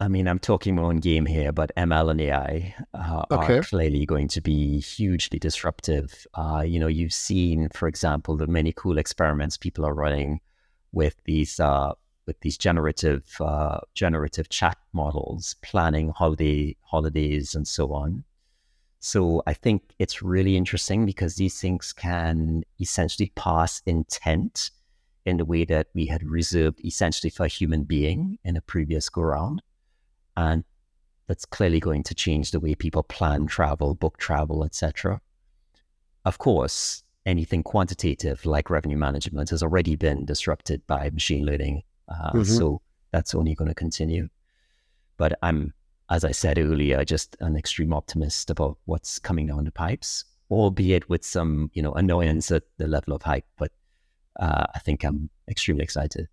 I 0.00 0.08
mean, 0.08 0.26
I'm 0.26 0.38
talking 0.38 0.76
my 0.76 0.82
own 0.82 0.96
game 0.96 1.26
here, 1.26 1.52
but 1.52 1.72
ML 1.76 2.10
and 2.10 2.20
AI 2.22 2.74
uh, 2.94 3.24
okay. 3.30 3.58
are 3.58 3.62
clearly 3.62 4.06
going 4.06 4.28
to 4.28 4.40
be 4.40 4.80
hugely 4.80 5.38
disruptive. 5.38 6.26
Uh, 6.32 6.64
you 6.66 6.80
know, 6.80 6.86
you've 6.86 7.12
seen, 7.12 7.68
for 7.74 7.86
example, 7.86 8.34
the 8.34 8.46
many 8.46 8.72
cool 8.72 8.96
experiments 8.96 9.58
people 9.58 9.84
are 9.84 9.92
running 9.92 10.40
with 10.92 11.16
these 11.26 11.60
uh, 11.60 11.92
with 12.26 12.40
these 12.40 12.56
generative 12.56 13.24
uh, 13.40 13.80
generative 13.94 14.48
chat 14.48 14.78
models, 14.94 15.56
planning 15.62 16.10
holiday 16.16 16.76
holidays 16.82 17.54
and 17.54 17.68
so 17.68 17.92
on. 17.92 18.24
So 19.00 19.42
I 19.46 19.52
think 19.52 19.82
it's 19.98 20.22
really 20.22 20.56
interesting 20.56 21.04
because 21.04 21.36
these 21.36 21.60
things 21.60 21.92
can 21.92 22.62
essentially 22.80 23.32
parse 23.34 23.82
intent 23.84 24.70
in 25.26 25.36
the 25.36 25.44
way 25.44 25.64
that 25.66 25.88
we 25.94 26.06
had 26.06 26.22
reserved 26.22 26.80
essentially 26.84 27.30
for 27.30 27.44
a 27.44 27.48
human 27.48 27.84
being 27.84 28.38
in 28.44 28.56
a 28.56 28.62
previous 28.62 29.08
go 29.10 29.22
round. 29.22 29.62
And 30.36 30.64
that's 31.26 31.44
clearly 31.44 31.80
going 31.80 32.02
to 32.04 32.14
change 32.14 32.50
the 32.50 32.60
way 32.60 32.74
people 32.74 33.02
plan 33.02 33.46
travel, 33.46 33.94
book 33.94 34.18
travel, 34.18 34.64
etc. 34.64 35.20
Of 36.24 36.38
course, 36.38 37.02
anything 37.26 37.62
quantitative 37.62 38.44
like 38.46 38.70
revenue 38.70 38.96
management 38.96 39.50
has 39.50 39.62
already 39.62 39.96
been 39.96 40.24
disrupted 40.24 40.86
by 40.86 41.10
machine 41.10 41.44
learning. 41.44 41.82
Uh, 42.08 42.30
mm-hmm. 42.30 42.42
So 42.42 42.80
that's 43.12 43.34
only 43.34 43.54
going 43.54 43.68
to 43.68 43.74
continue. 43.74 44.28
But 45.16 45.38
I'm 45.42 45.74
as 46.10 46.24
I 46.24 46.32
said 46.32 46.58
earlier, 46.58 47.04
just 47.04 47.36
an 47.40 47.56
extreme 47.56 47.94
optimist 47.94 48.50
about 48.50 48.76
what's 48.84 49.20
coming 49.20 49.46
down 49.46 49.64
the 49.64 49.70
pipes, 49.70 50.24
albeit 50.50 51.08
with 51.08 51.24
some, 51.24 51.70
you 51.72 51.82
know, 51.82 51.92
annoyance 51.92 52.50
at 52.50 52.64
the 52.78 52.88
level 52.88 53.14
of 53.14 53.22
hype. 53.22 53.46
But 53.56 53.70
uh, 54.38 54.66
I 54.74 54.80
think 54.80 55.04
I'm 55.04 55.30
extremely 55.48 55.84
excited. 55.84 56.28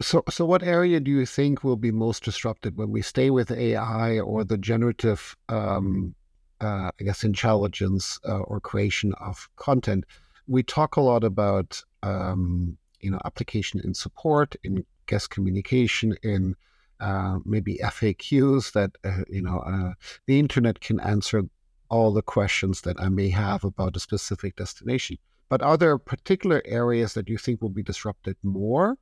So, 0.00 0.22
so 0.28 0.44
what 0.44 0.62
area 0.62 1.00
do 1.00 1.10
you 1.10 1.24
think 1.24 1.64
will 1.64 1.76
be 1.76 1.90
most 1.90 2.22
disrupted 2.24 2.76
when 2.76 2.90
we 2.90 3.00
stay 3.00 3.30
with 3.30 3.50
AI 3.50 4.20
or 4.20 4.44
the 4.44 4.58
generative, 4.58 5.34
um, 5.48 6.14
uh, 6.60 6.90
I 7.00 7.04
guess, 7.04 7.24
intelligence 7.24 8.18
uh, 8.28 8.40
or 8.40 8.60
creation 8.60 9.14
of 9.20 9.48
content? 9.56 10.04
We 10.46 10.62
talk 10.62 10.96
a 10.96 11.00
lot 11.00 11.24
about, 11.24 11.82
um, 12.02 12.76
you 13.00 13.10
know, 13.10 13.20
application 13.24 13.80
in 13.82 13.94
support, 13.94 14.54
in 14.62 14.84
guest 15.06 15.30
communication, 15.30 16.14
in 16.22 16.56
uh, 17.00 17.38
maybe 17.44 17.78
FAQs 17.82 18.72
that 18.72 18.90
uh, 19.04 19.22
you 19.28 19.42
know 19.42 19.58
uh, 19.60 19.92
the 20.26 20.38
internet 20.38 20.80
can 20.80 21.00
answer 21.00 21.42
all 21.88 22.12
the 22.12 22.22
questions 22.22 22.82
that 22.82 23.00
I 23.00 23.08
may 23.08 23.28
have 23.30 23.64
about 23.64 23.96
a 23.96 24.00
specific 24.00 24.56
destination. 24.56 25.18
But 25.48 25.62
are 25.62 25.76
there 25.76 25.96
particular 25.98 26.62
areas 26.64 27.14
that 27.14 27.28
you 27.28 27.38
think 27.38 27.62
will 27.62 27.70
be 27.70 27.82
disrupted 27.82 28.36
more? 28.42 28.96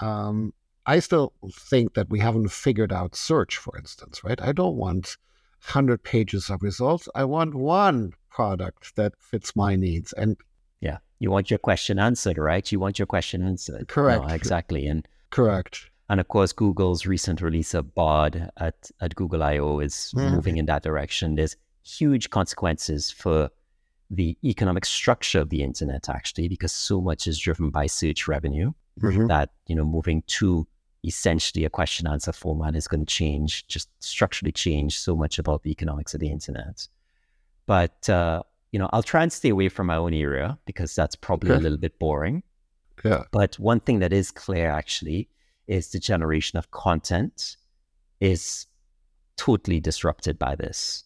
Um, 0.00 0.52
I 0.86 0.98
still 1.00 1.32
think 1.52 1.94
that 1.94 2.10
we 2.10 2.20
haven't 2.20 2.50
figured 2.50 2.92
out 2.92 3.14
search, 3.14 3.56
for 3.56 3.76
instance, 3.76 4.24
right? 4.24 4.40
I 4.40 4.52
don't 4.52 4.76
want 4.76 5.16
100 5.66 6.02
pages 6.02 6.50
of 6.50 6.62
results. 6.62 7.08
I 7.14 7.24
want 7.24 7.54
one 7.54 8.12
product 8.30 8.96
that 8.96 9.12
fits 9.18 9.54
my 9.54 9.76
needs. 9.76 10.12
And 10.14 10.36
yeah, 10.80 10.98
you 11.18 11.30
want 11.30 11.50
your 11.50 11.58
question 11.58 11.98
answered, 11.98 12.38
right? 12.38 12.70
You 12.72 12.80
want 12.80 12.98
your 12.98 13.06
question 13.06 13.42
answered. 13.42 13.88
Correct. 13.88 14.26
No, 14.26 14.34
exactly. 14.34 14.86
And 14.86 15.06
correct. 15.30 15.90
And 16.08 16.18
of 16.18 16.28
course, 16.28 16.52
Google's 16.52 17.06
recent 17.06 17.40
release 17.40 17.74
of 17.74 17.94
Bard 17.94 18.50
at, 18.56 18.90
at 19.00 19.14
Google 19.14 19.42
I/O 19.42 19.78
is 19.78 20.12
mm. 20.16 20.32
moving 20.32 20.56
in 20.56 20.66
that 20.66 20.82
direction. 20.82 21.36
There's 21.36 21.56
huge 21.84 22.30
consequences 22.30 23.10
for 23.10 23.50
the 24.10 24.36
economic 24.42 24.84
structure 24.84 25.40
of 25.40 25.50
the 25.50 25.62
internet, 25.62 26.08
actually, 26.08 26.48
because 26.48 26.72
so 26.72 27.00
much 27.00 27.28
is 27.28 27.38
driven 27.38 27.70
by 27.70 27.86
search 27.86 28.26
revenue. 28.26 28.72
Mm-hmm. 29.02 29.26
That 29.26 29.50
you 29.66 29.74
know, 29.74 29.84
moving 29.84 30.22
to 30.26 30.66
essentially 31.04 31.64
a 31.64 31.70
question 31.70 32.06
answer 32.06 32.32
format 32.32 32.76
is 32.76 32.86
going 32.86 33.00
to 33.00 33.06
change, 33.06 33.66
just 33.66 33.88
structurally 34.00 34.52
change 34.52 34.98
so 34.98 35.16
much 35.16 35.38
about 35.38 35.62
the 35.62 35.70
economics 35.70 36.12
of 36.12 36.20
the 36.20 36.30
internet. 36.30 36.86
But 37.66 38.08
uh, 38.08 38.42
you 38.72 38.78
know, 38.78 38.88
I'll 38.92 39.02
try 39.02 39.22
and 39.22 39.32
stay 39.32 39.48
away 39.48 39.68
from 39.68 39.86
my 39.86 39.96
own 39.96 40.14
area 40.14 40.58
because 40.66 40.94
that's 40.94 41.16
probably 41.16 41.50
okay. 41.50 41.58
a 41.58 41.62
little 41.62 41.78
bit 41.78 41.98
boring. 41.98 42.42
Yeah. 43.04 43.24
But 43.32 43.58
one 43.58 43.80
thing 43.80 44.00
that 44.00 44.12
is 44.12 44.30
clear 44.30 44.70
actually 44.70 45.28
is 45.66 45.90
the 45.90 45.98
generation 45.98 46.58
of 46.58 46.70
content 46.70 47.56
is 48.20 48.66
totally 49.36 49.80
disrupted 49.80 50.38
by 50.38 50.54
this 50.54 51.04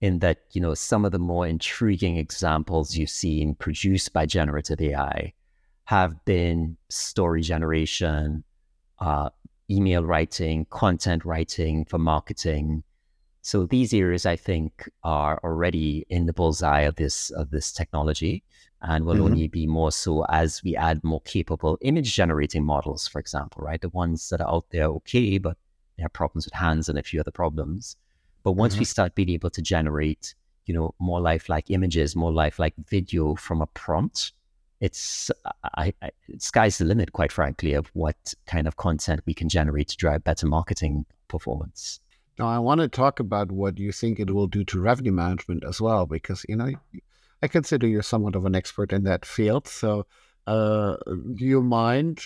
in 0.00 0.20
that 0.20 0.38
you 0.52 0.60
know 0.60 0.74
some 0.74 1.04
of 1.04 1.12
the 1.12 1.18
more 1.18 1.46
intriguing 1.46 2.16
examples 2.16 2.96
you've 2.96 3.10
seen 3.10 3.54
produced 3.54 4.12
by 4.12 4.24
generative 4.24 4.80
ai 4.80 5.32
have 5.84 6.24
been 6.24 6.76
story 6.88 7.42
generation 7.42 8.44
uh, 8.98 9.28
email 9.70 10.04
writing 10.04 10.66
content 10.70 11.24
writing 11.24 11.84
for 11.84 11.98
marketing 11.98 12.82
so 13.42 13.66
these 13.66 13.94
areas 13.94 14.26
i 14.26 14.36
think 14.36 14.88
are 15.02 15.40
already 15.42 16.04
in 16.08 16.26
the 16.26 16.32
bullseye 16.32 16.82
of 16.82 16.96
this 16.96 17.30
of 17.30 17.50
this 17.50 17.72
technology 17.72 18.42
and 18.84 19.04
will 19.04 19.14
mm-hmm. 19.14 19.24
only 19.24 19.48
be 19.48 19.66
more 19.66 19.90
so 19.90 20.24
as 20.28 20.62
we 20.62 20.76
add 20.76 21.02
more 21.02 21.22
capable 21.22 21.78
image 21.80 22.14
generating 22.14 22.62
models, 22.62 23.08
for 23.08 23.18
example, 23.18 23.64
right? 23.64 23.80
The 23.80 23.88
ones 23.88 24.28
that 24.28 24.42
are 24.42 24.50
out 24.50 24.66
there, 24.70 24.84
okay, 24.84 25.38
but 25.38 25.56
they 25.96 26.02
have 26.02 26.12
problems 26.12 26.44
with 26.44 26.52
hands 26.52 26.88
and 26.88 26.98
a 26.98 27.02
few 27.02 27.18
other 27.20 27.30
problems. 27.30 27.96
But 28.42 28.52
once 28.52 28.74
mm-hmm. 28.74 28.80
we 28.80 28.84
start 28.84 29.14
being 29.14 29.30
able 29.30 29.48
to 29.50 29.62
generate, 29.62 30.34
you 30.66 30.74
know, 30.74 30.94
more 30.98 31.20
lifelike 31.20 31.70
images, 31.70 32.14
more 32.14 32.32
lifelike 32.32 32.74
video 32.86 33.34
from 33.36 33.62
a 33.62 33.66
prompt, 33.68 34.32
it's 34.80 35.30
I, 35.76 35.92
I, 36.02 36.10
sky's 36.38 36.78
the 36.78 36.84
limit, 36.84 37.12
quite 37.12 37.32
frankly, 37.32 37.74
of 37.74 37.86
what 37.94 38.34
kind 38.46 38.66
of 38.66 38.76
content 38.76 39.22
we 39.26 39.34
can 39.34 39.48
generate 39.48 39.88
to 39.88 39.96
drive 39.96 40.24
better 40.24 40.46
marketing 40.46 41.06
performance. 41.28 42.00
Now, 42.38 42.48
I 42.48 42.58
want 42.58 42.80
to 42.80 42.88
talk 42.88 43.20
about 43.20 43.52
what 43.52 43.78
you 43.78 43.92
think 43.92 44.18
it 44.18 44.30
will 44.30 44.48
do 44.48 44.64
to 44.64 44.80
revenue 44.80 45.12
management 45.12 45.64
as 45.64 45.80
well, 45.80 46.06
because 46.06 46.44
you 46.48 46.56
know 46.56 46.72
I 47.42 47.48
consider 47.48 47.86
you're 47.86 48.02
somewhat 48.02 48.34
of 48.34 48.44
an 48.44 48.54
expert 48.54 48.92
in 48.92 49.04
that 49.04 49.24
field. 49.24 49.68
So, 49.68 50.06
uh, 50.46 50.96
do 51.06 51.44
you 51.44 51.62
mind 51.62 52.20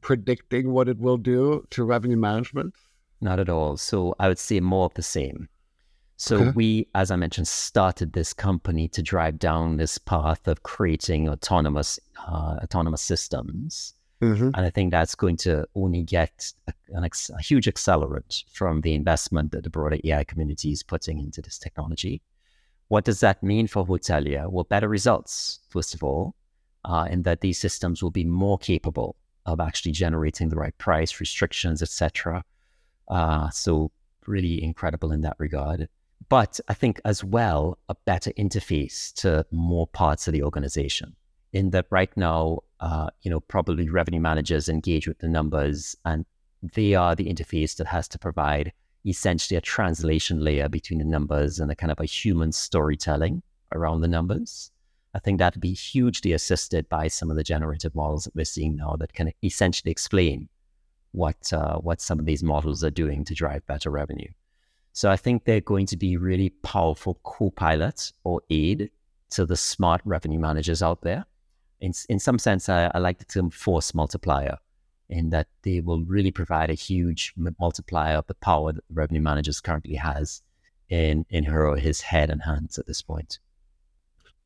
predicting 0.00 0.72
what 0.72 0.88
it 0.88 0.98
will 0.98 1.18
do 1.18 1.66
to 1.70 1.84
revenue 1.84 2.16
management? 2.16 2.74
Not 3.20 3.38
at 3.38 3.48
all. 3.48 3.76
So, 3.76 4.14
I 4.18 4.28
would 4.28 4.38
say 4.38 4.60
more 4.60 4.86
of 4.86 4.94
the 4.94 5.02
same. 5.02 5.48
So, 6.18 6.36
okay. 6.36 6.50
we, 6.54 6.88
as 6.94 7.10
I 7.10 7.16
mentioned, 7.16 7.46
started 7.46 8.12
this 8.12 8.32
company 8.32 8.88
to 8.88 9.02
drive 9.02 9.38
down 9.38 9.76
this 9.76 9.98
path 9.98 10.48
of 10.48 10.62
creating 10.62 11.28
autonomous 11.28 12.00
uh, 12.26 12.56
autonomous 12.62 13.02
systems. 13.02 13.94
Mm-hmm. 14.22 14.50
And 14.54 14.56
I 14.56 14.70
think 14.70 14.92
that's 14.92 15.14
going 15.14 15.36
to 15.38 15.66
only 15.74 16.02
get 16.02 16.52
a, 16.66 17.04
ex- 17.04 17.30
a, 17.30 17.42
huge 17.42 17.66
accelerant 17.66 18.44
from 18.50 18.80
the 18.80 18.94
investment 18.94 19.52
that 19.52 19.64
the 19.64 19.68
broader 19.68 19.98
AI 20.04 20.24
community 20.24 20.72
is 20.72 20.82
putting 20.82 21.18
into 21.18 21.42
this 21.42 21.58
technology. 21.58 22.22
What 22.88 23.04
does 23.04 23.20
that 23.20 23.42
mean 23.42 23.66
for 23.66 23.84
Hotelier? 23.84 24.50
Well, 24.50 24.64
better 24.64 24.88
results, 24.88 25.60
first 25.68 25.94
of 25.94 26.02
all, 26.02 26.34
uh, 26.86 27.08
in 27.10 27.22
that 27.24 27.42
these 27.42 27.58
systems 27.58 28.02
will 28.02 28.10
be 28.10 28.24
more 28.24 28.56
capable 28.56 29.16
of 29.44 29.60
actually 29.60 29.92
generating 29.92 30.48
the 30.48 30.56
right 30.56 30.76
price, 30.78 31.20
restrictions, 31.20 31.82
etc. 31.82 32.42
Uh, 33.08 33.50
so 33.50 33.90
really 34.26 34.62
incredible 34.62 35.12
in 35.12 35.20
that 35.22 35.36
regard. 35.38 35.88
But 36.28 36.58
I 36.68 36.74
think 36.74 37.00
as 37.04 37.22
well 37.22 37.78
a 37.88 37.94
better 38.04 38.32
interface 38.32 39.12
to 39.14 39.46
more 39.50 39.86
parts 39.86 40.26
of 40.26 40.32
the 40.32 40.42
organization. 40.42 41.14
In 41.52 41.70
that 41.70 41.86
right 41.90 42.14
now, 42.16 42.60
uh, 42.80 43.08
you 43.22 43.30
know, 43.30 43.40
probably 43.40 43.88
revenue 43.88 44.20
managers 44.20 44.68
engage 44.68 45.06
with 45.06 45.18
the 45.18 45.28
numbers, 45.28 45.96
and 46.04 46.26
they 46.74 46.94
are 46.94 47.14
the 47.14 47.32
interface 47.32 47.76
that 47.76 47.86
has 47.86 48.08
to 48.08 48.18
provide 48.18 48.72
essentially 49.06 49.56
a 49.56 49.60
translation 49.60 50.40
layer 50.40 50.68
between 50.68 50.98
the 50.98 51.04
numbers 51.04 51.60
and 51.60 51.70
a 51.70 51.76
kind 51.76 51.92
of 51.92 52.00
a 52.00 52.04
human 52.04 52.50
storytelling 52.50 53.42
around 53.72 54.00
the 54.00 54.08
numbers. 54.08 54.72
I 55.14 55.20
think 55.20 55.38
that'd 55.38 55.60
be 55.60 55.72
hugely 55.72 56.32
assisted 56.32 56.88
by 56.88 57.08
some 57.08 57.30
of 57.30 57.36
the 57.36 57.44
generative 57.44 57.94
models 57.94 58.24
that 58.24 58.34
we're 58.34 58.44
seeing 58.44 58.76
now 58.76 58.96
that 58.98 59.14
can 59.14 59.32
essentially 59.42 59.92
explain 59.92 60.48
what 61.12 61.52
uh, 61.52 61.78
what 61.78 62.00
some 62.00 62.18
of 62.18 62.26
these 62.26 62.42
models 62.42 62.84
are 62.84 62.90
doing 62.90 63.24
to 63.24 63.34
drive 63.34 63.66
better 63.66 63.90
revenue. 63.90 64.28
So 64.96 65.10
I 65.10 65.18
think 65.18 65.44
they're 65.44 65.60
going 65.60 65.84
to 65.88 65.96
be 65.98 66.16
really 66.16 66.48
powerful 66.62 67.20
co-pilots 67.22 68.14
or 68.24 68.40
aid 68.48 68.90
to 69.28 69.44
the 69.44 69.54
smart 69.54 70.00
revenue 70.06 70.38
managers 70.38 70.82
out 70.82 71.02
there. 71.02 71.26
In 71.82 71.92
in 72.08 72.18
some 72.18 72.38
sense, 72.38 72.70
I, 72.70 72.90
I 72.94 72.98
like 72.98 73.18
the 73.18 73.26
term 73.26 73.50
force 73.50 73.94
multiplier 73.94 74.56
in 75.10 75.28
that 75.30 75.48
they 75.64 75.82
will 75.82 76.02
really 76.04 76.30
provide 76.30 76.70
a 76.70 76.84
huge 76.88 77.34
multiplier 77.60 78.16
of 78.16 78.26
the 78.26 78.36
power 78.36 78.72
that 78.72 78.88
the 78.88 78.94
revenue 78.94 79.20
managers 79.20 79.60
currently 79.60 79.96
has 79.96 80.40
in 80.88 81.26
in 81.28 81.44
her 81.44 81.68
or 81.68 81.76
his 81.76 82.00
head 82.00 82.30
and 82.30 82.40
hands 82.44 82.78
at 82.78 82.86
this 82.86 83.02
point. 83.02 83.38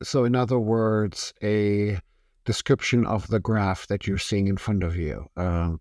So, 0.02 0.24
in 0.24 0.34
other 0.34 0.58
words, 0.58 1.32
a 1.44 2.00
description 2.44 3.06
of 3.06 3.28
the 3.28 3.38
graph 3.38 3.86
that 3.86 4.08
you're 4.08 4.26
seeing 4.28 4.48
in 4.48 4.56
front 4.56 4.82
of 4.82 4.96
you, 4.96 5.30
um, 5.36 5.80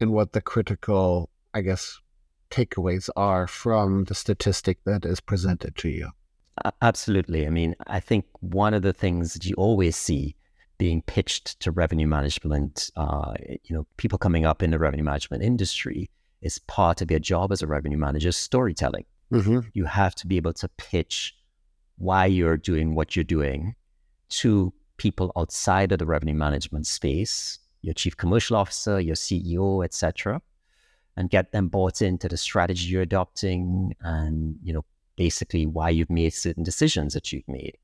and 0.00 0.10
what 0.10 0.32
the 0.32 0.40
critical, 0.40 1.28
I 1.52 1.60
guess, 1.60 2.00
takeaways 2.50 3.08
are 3.16 3.46
from 3.46 4.04
the 4.04 4.14
statistic 4.14 4.78
that 4.84 5.04
is 5.04 5.20
presented 5.20 5.76
to 5.76 5.88
you. 5.88 6.10
Absolutely. 6.80 7.46
I 7.46 7.50
mean, 7.50 7.74
I 7.86 8.00
think 8.00 8.24
one 8.40 8.72
of 8.74 8.82
the 8.82 8.92
things 8.92 9.34
that 9.34 9.44
you 9.44 9.54
always 9.56 9.96
see 9.96 10.36
being 10.78 11.02
pitched 11.02 11.60
to 11.60 11.70
revenue 11.70 12.06
management, 12.06 12.90
uh, 12.96 13.34
you 13.64 13.74
know, 13.74 13.86
people 13.96 14.18
coming 14.18 14.44
up 14.46 14.62
in 14.62 14.70
the 14.70 14.78
revenue 14.78 15.04
management 15.04 15.42
industry 15.42 16.10
is 16.42 16.58
part 16.60 17.00
of 17.02 17.10
your 17.10 17.20
job 17.20 17.52
as 17.52 17.62
a 17.62 17.66
revenue 17.66 17.98
manager 17.98 18.32
storytelling. 18.32 19.04
Mm-hmm. 19.32 19.60
You 19.74 19.84
have 19.84 20.14
to 20.16 20.26
be 20.26 20.36
able 20.36 20.52
to 20.54 20.68
pitch 20.76 21.34
why 21.98 22.26
you're 22.26 22.56
doing 22.56 22.94
what 22.94 23.16
you're 23.16 23.24
doing 23.24 23.74
to 24.28 24.72
people 24.96 25.32
outside 25.36 25.92
of 25.92 25.98
the 25.98 26.06
revenue 26.06 26.34
management 26.34 26.86
space, 26.86 27.58
your 27.82 27.94
chief 27.94 28.16
commercial 28.16 28.56
officer, 28.56 29.00
your 29.00 29.14
CEO, 29.14 29.84
etc., 29.84 30.40
and 31.16 31.30
get 31.30 31.52
them 31.52 31.68
bought 31.68 32.02
into 32.02 32.28
the 32.28 32.36
strategy 32.36 32.88
you're 32.88 33.02
adopting 33.02 33.94
and, 34.00 34.56
you 34.62 34.72
know, 34.72 34.84
basically 35.16 35.66
why 35.66 35.90
you've 35.90 36.10
made 36.10 36.34
certain 36.34 36.62
decisions 36.62 37.14
that 37.14 37.32
you've 37.32 37.48
made. 37.48 37.78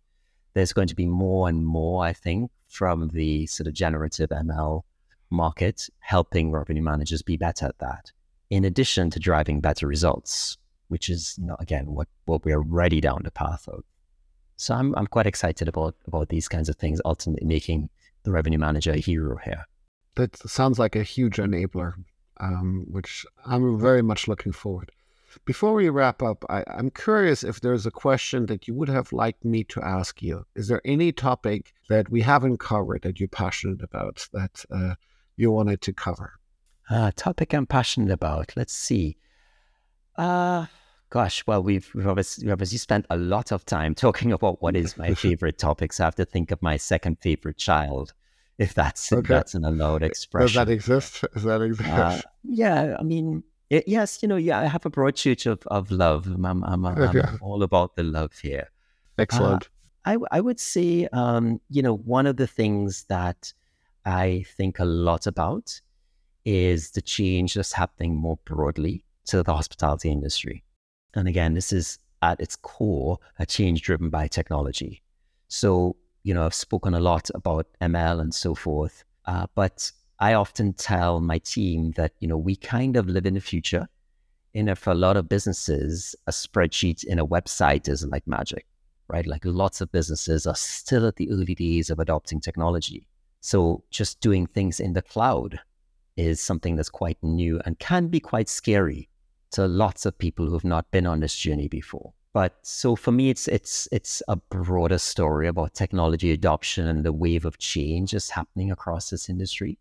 There's 0.55 0.73
going 0.73 0.89
to 0.89 0.95
be 0.95 1.07
more 1.07 1.49
and 1.49 1.65
more, 1.65 2.05
I 2.05 2.13
think, 2.13 2.51
from 2.69 3.09
the 3.09 3.47
sort 3.47 3.67
of 3.67 3.73
generative 3.75 4.31
ML 4.31 4.83
market, 5.31 5.89
helping 6.01 6.53
revenue 6.53 6.83
managers 6.83 7.23
be 7.23 7.39
better 7.39 7.67
at 7.67 7.79
that, 7.79 8.13
in 8.51 8.67
addition 8.67 9.09
to 9.11 9.19
driving 9.19 9.61
better 9.61 9.87
results, 9.87 10.59
which 10.89 11.09
is, 11.09 11.37
you 11.39 11.47
know, 11.47 11.57
again, 11.59 11.87
what, 11.87 12.09
what 12.27 12.45
we're 12.45 12.59
already 12.59 13.01
down 13.01 13.23
the 13.25 13.31
path 13.31 13.67
of. 13.67 13.83
So 14.57 14.75
I'm, 14.75 14.95
I'm 14.95 15.07
quite 15.07 15.27
excited 15.27 15.69
about, 15.69 15.97
about 16.07 16.29
these 16.29 16.49
kinds 16.49 16.69
of 16.69 16.77
things, 16.77 17.01
ultimately 17.05 17.47
making 17.47 17.89
the 18.25 18.31
revenue 18.31 18.59
manager 18.59 18.93
a 18.93 18.99
hero 18.99 19.39
here. 19.43 19.65
That 20.17 20.37
sounds 20.37 20.79
like 20.79 20.95
a 20.95 21.03
huge 21.03 21.37
enabler, 21.37 21.95
um, 22.43 22.85
which 22.91 23.25
I'm 23.47 23.79
very 23.79 24.03
much 24.03 24.29
looking 24.29 24.53
forward. 24.53 24.91
Before 25.47 25.73
we 25.73 25.89
wrap 25.89 26.23
up, 26.23 26.45
I, 26.51 26.63
am 26.67 26.91
curious 26.91 27.43
if 27.43 27.61
there's 27.61 27.87
a 27.87 27.91
question 27.91 28.47
that 28.47 28.69
you 28.69 28.75
would 28.75 28.91
have 28.91 29.13
liked 29.13 29.45
me 29.45 29.65
to 29.65 29.83
ask 29.83 30.21
you. 30.21 30.45
Is 30.55 30.69
there 30.69 30.83
any 30.85 31.11
topic 31.13 31.73
that 31.89 32.11
we 32.11 32.21
haven't 32.21 32.59
covered 32.59 33.03
that 33.03 33.19
you're 33.19 33.29
passionate 33.29 33.83
about 33.83 34.29
that 34.35 34.65
uh, 34.71 34.95
you 35.37 35.51
wanted 35.51 35.81
to 35.83 35.93
cover? 35.95 36.35
Uh, 36.91 37.13
topic 37.17 37.55
I'm 37.55 37.67
passionate 37.67 38.11
about. 38.11 38.53
Let's 38.57 38.75
see. 38.75 39.17
Uh, 40.19 40.67
gosh, 41.09 41.47
well, 41.47 41.63
we've, 41.63 41.91
we've, 41.95 42.07
obviously, 42.07 42.45
we've 42.45 42.53
obviously 42.53 42.79
spent 42.79 43.07
a 43.09 43.17
lot 43.17 43.53
of 43.53 43.65
time 43.65 43.95
talking 44.05 44.33
about 44.33 44.61
what 44.61 44.77
is 44.77 44.99
my 44.99 45.15
favorite 45.25 45.57
topics. 45.57 45.99
I 45.99 46.05
have 46.05 46.17
to 46.17 46.27
think 46.27 46.51
of 46.51 46.61
my 46.61 46.77
second 46.77 47.21
favorite 47.21 47.57
child, 47.57 48.13
if 48.59 48.75
that's 48.75 49.13
okay. 49.13 49.21
if 49.21 49.27
that's 49.27 49.55
an 49.55 49.65
allowed 49.65 50.03
expression. 50.03 50.47
Does 50.47 50.55
that 50.55 50.69
exist? 50.69 51.25
Does 51.35 51.43
that 51.45 51.63
exist? 51.63 51.91
Uh, 51.91 52.21
yeah, 52.45 52.97
I 52.99 53.03
mean, 53.03 53.43
It, 53.71 53.89
yes, 53.89 54.23
you 54.23 54.29
know, 54.29 54.37
yeah, 54.37 54.61
I 54.61 54.67
have 54.67 54.85
a 54.85 54.91
broad 54.91 55.17
church 55.17 55.47
of, 55.47 55.63
of 55.69 55.91
love. 55.91 56.27
I'm, 56.27 56.45
I'm, 56.45 56.63
I'm, 56.63 56.85
I'm 56.85 57.39
all 57.41 57.63
about 57.63 57.97
the 57.97 58.03
love 58.03 58.35
here. 58.39 58.69
Excellent. 59.19 59.71
I, 60.05 60.19
I 60.31 60.41
would 60.43 60.61
say, 60.61 61.09
um, 61.15 61.59
you 61.71 61.81
know, 61.81 61.97
one 61.97 62.27
of 62.27 62.37
the 62.37 62.47
things 62.47 63.05
that 63.09 63.53
I 64.05 64.45
think 64.59 64.79
a 64.79 64.85
lot 64.85 65.27
about 65.27 65.81
is 66.45 66.91
the 66.91 67.01
change 67.01 67.55
that's 67.55 67.73
happening 67.73 68.15
more 68.15 68.39
broadly 68.45 69.05
to 69.27 69.43
the 69.43 69.55
hospitality 69.55 70.11
industry. 70.11 70.65
And 71.15 71.27
again, 71.27 71.55
this 71.55 71.73
is 71.73 71.99
at 72.21 72.41
its 72.41 72.57
core 72.57 73.19
a 73.39 73.47
change 73.47 73.81
driven 73.83 74.11
by 74.11 74.29
technology. 74.29 75.03
So, 75.49 75.97
you 76.23 76.35
know, 76.35 76.45
I've 76.45 76.55
spoken 76.55 76.95
a 76.95 77.01
lot 77.01 77.31
about 77.35 77.67
ML 77.81 78.21
and 78.21 78.35
so 78.35 78.55
forth, 78.55 79.05
uh, 79.27 79.47
but 79.55 79.91
I 80.19 80.35
often 80.35 80.73
tell 80.73 81.21
my 81.21 81.39
team 81.39 81.93
that, 81.93 82.13
you 82.21 82.29
know, 82.29 82.37
we 82.37 82.57
kind 82.57 82.97
of 82.97 83.09
live 83.09 83.27
in 83.27 83.35
the 83.35 83.41
future. 83.41 83.89
And 84.55 84.79
for 84.79 84.91
a 84.91 84.95
lot 84.95 85.17
of 85.17 85.29
businesses, 85.29 86.15
a 86.27 86.31
spreadsheet 86.31 87.05
in 87.05 87.19
a 87.19 87.27
website 87.27 87.89
isn't 87.89 88.11
like 88.11 88.27
magic 88.27 88.67
right? 89.13 89.27
Like 89.27 89.45
lots 89.45 89.81
of 89.81 89.93
businesses 89.93 90.47
are 90.47 90.57
still 90.57 91.07
at 91.07 91.17
the 91.17 91.31
early 91.31 91.55
days 91.55 91.91
of 91.91 92.01
adopting 92.01 92.41
technology. 92.41 93.07
So 93.41 93.85
just 93.91 94.21
doing 94.21 94.47
things 94.47 94.81
in 94.81 94.95
the 94.95 95.03
cloud 95.03 95.61
is 96.17 96.41
something 96.41 96.77
that's 96.77 96.89
quite 96.89 97.19
new 97.23 97.61
and 97.65 97.79
can 97.79 98.09
be 98.09 98.21
quite 98.21 98.49
scary 98.49 99.09
to 99.53 99.67
lots 99.67 100.07
of 100.07 100.17
people 100.17 100.47
who 100.47 100.55
have 100.55 100.65
not 100.65 100.91
been 100.91 101.07
on 101.07 101.21
this 101.21 101.37
journey 101.37 101.69
before. 101.69 102.15
But 102.33 102.57
so 102.63 102.97
for 102.97 103.13
me, 103.13 103.29
it's 103.29 103.47
it's 103.49 103.89
it's 103.93 104.23
a 104.27 104.37
broader 104.37 104.99
story 104.99 105.49
about 105.49 105.75
technology 105.75 106.33
adoption 106.33 106.87
and 106.87 107.05
the 107.05 107.13
wave 107.13 107.45
of 107.45 107.59
change 107.59 108.13
that's 108.13 108.31
happening 108.31 108.71
across 108.71 109.11
this 109.11 109.29
industry, 109.29 109.79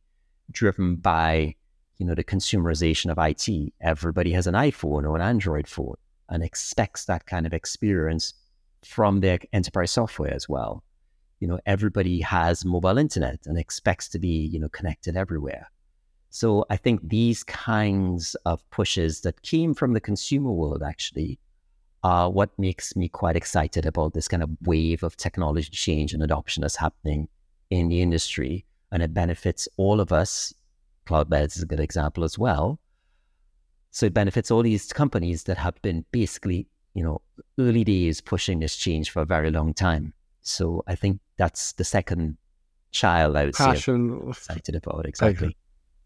driven 0.51 0.97
by 0.97 1.55
you 1.97 2.05
know 2.05 2.15
the 2.15 2.25
consumerization 2.25 3.09
of 3.09 3.17
IT. 3.17 3.73
Everybody 3.79 4.33
has 4.33 4.47
an 4.47 4.55
iPhone 4.55 5.07
or 5.07 5.15
an 5.15 5.21
Android 5.21 5.67
phone 5.67 5.95
and 6.27 6.43
expects 6.43 7.05
that 7.05 7.25
kind 7.25 7.45
of 7.45 7.53
experience 7.53 8.33
from 8.83 9.21
their 9.21 9.39
enterprise 9.53 9.91
software 9.91 10.33
as 10.33 10.49
well. 10.49 10.83
You 11.39 11.47
know, 11.47 11.59
everybody 11.65 12.19
has 12.21 12.65
mobile 12.65 12.97
internet 12.97 13.39
and 13.45 13.57
expects 13.57 14.09
to 14.09 14.19
be, 14.19 14.45
you 14.47 14.59
know, 14.59 14.69
connected 14.69 15.15
everywhere. 15.15 15.71
So 16.29 16.65
I 16.69 16.77
think 16.77 17.07
these 17.07 17.43
kinds 17.43 18.35
of 18.45 18.67
pushes 18.71 19.21
that 19.21 19.41
came 19.41 19.73
from 19.73 19.93
the 19.93 19.99
consumer 19.99 20.51
world 20.51 20.83
actually 20.83 21.39
are 22.03 22.29
what 22.29 22.57
makes 22.57 22.95
me 22.95 23.07
quite 23.07 23.35
excited 23.35 23.85
about 23.85 24.13
this 24.13 24.27
kind 24.27 24.43
of 24.43 24.49
wave 24.65 25.03
of 25.03 25.17
technology 25.17 25.69
change 25.69 26.13
and 26.13 26.23
adoption 26.23 26.61
that's 26.61 26.75
happening 26.75 27.27
in 27.69 27.89
the 27.89 28.01
industry. 28.01 28.65
And 28.91 29.03
it 29.03 29.13
benefits 29.13 29.67
all 29.77 29.99
of 30.01 30.11
us. 30.11 30.53
Cloudbeds 31.07 31.55
is 31.57 31.63
a 31.63 31.65
good 31.65 31.79
example 31.79 32.23
as 32.23 32.37
well. 32.37 32.79
So 33.91 34.05
it 34.05 34.13
benefits 34.13 34.51
all 34.51 34.63
these 34.63 34.91
companies 34.91 35.43
that 35.43 35.57
have 35.57 35.81
been 35.81 36.05
basically 36.11 36.67
you 36.93 37.03
know, 37.03 37.21
early 37.59 37.83
days 37.83 38.21
pushing 38.21 38.59
this 38.59 38.75
change 38.75 39.09
for 39.09 39.21
a 39.21 39.25
very 39.25 39.51
long 39.51 39.73
time. 39.73 40.13
So 40.41 40.83
I 40.87 40.95
think 40.95 41.19
that's 41.37 41.73
the 41.73 41.83
second 41.83 42.37
child 42.91 43.37
I 43.37 43.45
would 43.45 43.55
say 43.55 43.63
I'm 43.87 44.29
excited 44.29 44.75
about. 44.75 45.05
Exactly. 45.05 45.55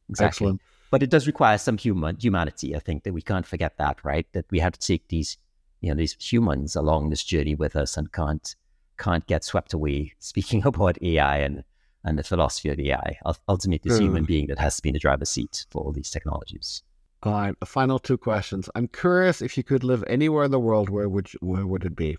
Exactly. 0.10 0.48
Excellent. 0.48 0.62
But 0.92 1.02
it 1.02 1.10
does 1.10 1.26
require 1.26 1.58
some 1.58 1.78
human 1.78 2.18
humanity. 2.20 2.76
I 2.76 2.80
think 2.80 3.04
that 3.04 3.14
we 3.14 3.22
can't 3.22 3.46
forget 3.46 3.78
that, 3.78 4.04
right? 4.04 4.28
That 4.34 4.46
we 4.52 4.60
have 4.60 4.74
to 4.74 4.80
take 4.80 5.08
these, 5.08 5.38
you 5.86 5.92
know, 5.92 5.98
these 5.98 6.16
humans 6.20 6.76
along 6.76 7.10
this 7.10 7.24
journey 7.24 7.56
with 7.56 7.76
us 7.76 7.96
and 7.98 8.12
can't 8.12 8.56
can't 8.98 9.26
get 9.28 9.44
swept 9.44 9.74
away. 9.74 10.14
Speaking 10.20 10.66
about 10.66 11.02
AI 11.02 11.38
and 11.38 11.64
and 12.04 12.18
the 12.20 12.24
philosophy 12.24 12.70
of 12.70 12.80
AI, 12.80 13.18
ul- 13.26 13.38
ultimately, 13.48 13.90
it's 13.92 14.00
human 14.00 14.24
Mm. 14.24 14.28
being 14.28 14.48
that 14.48 14.60
has 14.60 14.76
to 14.78 14.82
be 14.82 14.90
in 14.90 14.94
the 14.94 15.00
driver's 15.00 15.30
seat 15.30 15.66
for 15.72 15.84
all 15.84 15.92
these 15.92 16.12
technologies. 16.12 16.84
All 17.24 17.34
right. 17.34 17.56
The 17.60 17.66
final 17.66 17.98
two 18.00 18.18
questions. 18.18 18.70
I'm 18.76 18.88
curious 18.88 19.42
if 19.42 19.58
you 19.58 19.64
could 19.64 19.84
live 19.84 20.04
anywhere 20.06 20.44
in 20.46 20.52
the 20.52 20.60
world, 20.60 20.90
where 20.90 21.10
would 21.10 21.34
you, 21.34 21.40
where 21.42 21.66
would 21.66 21.84
it 21.84 21.96
be? 21.96 22.18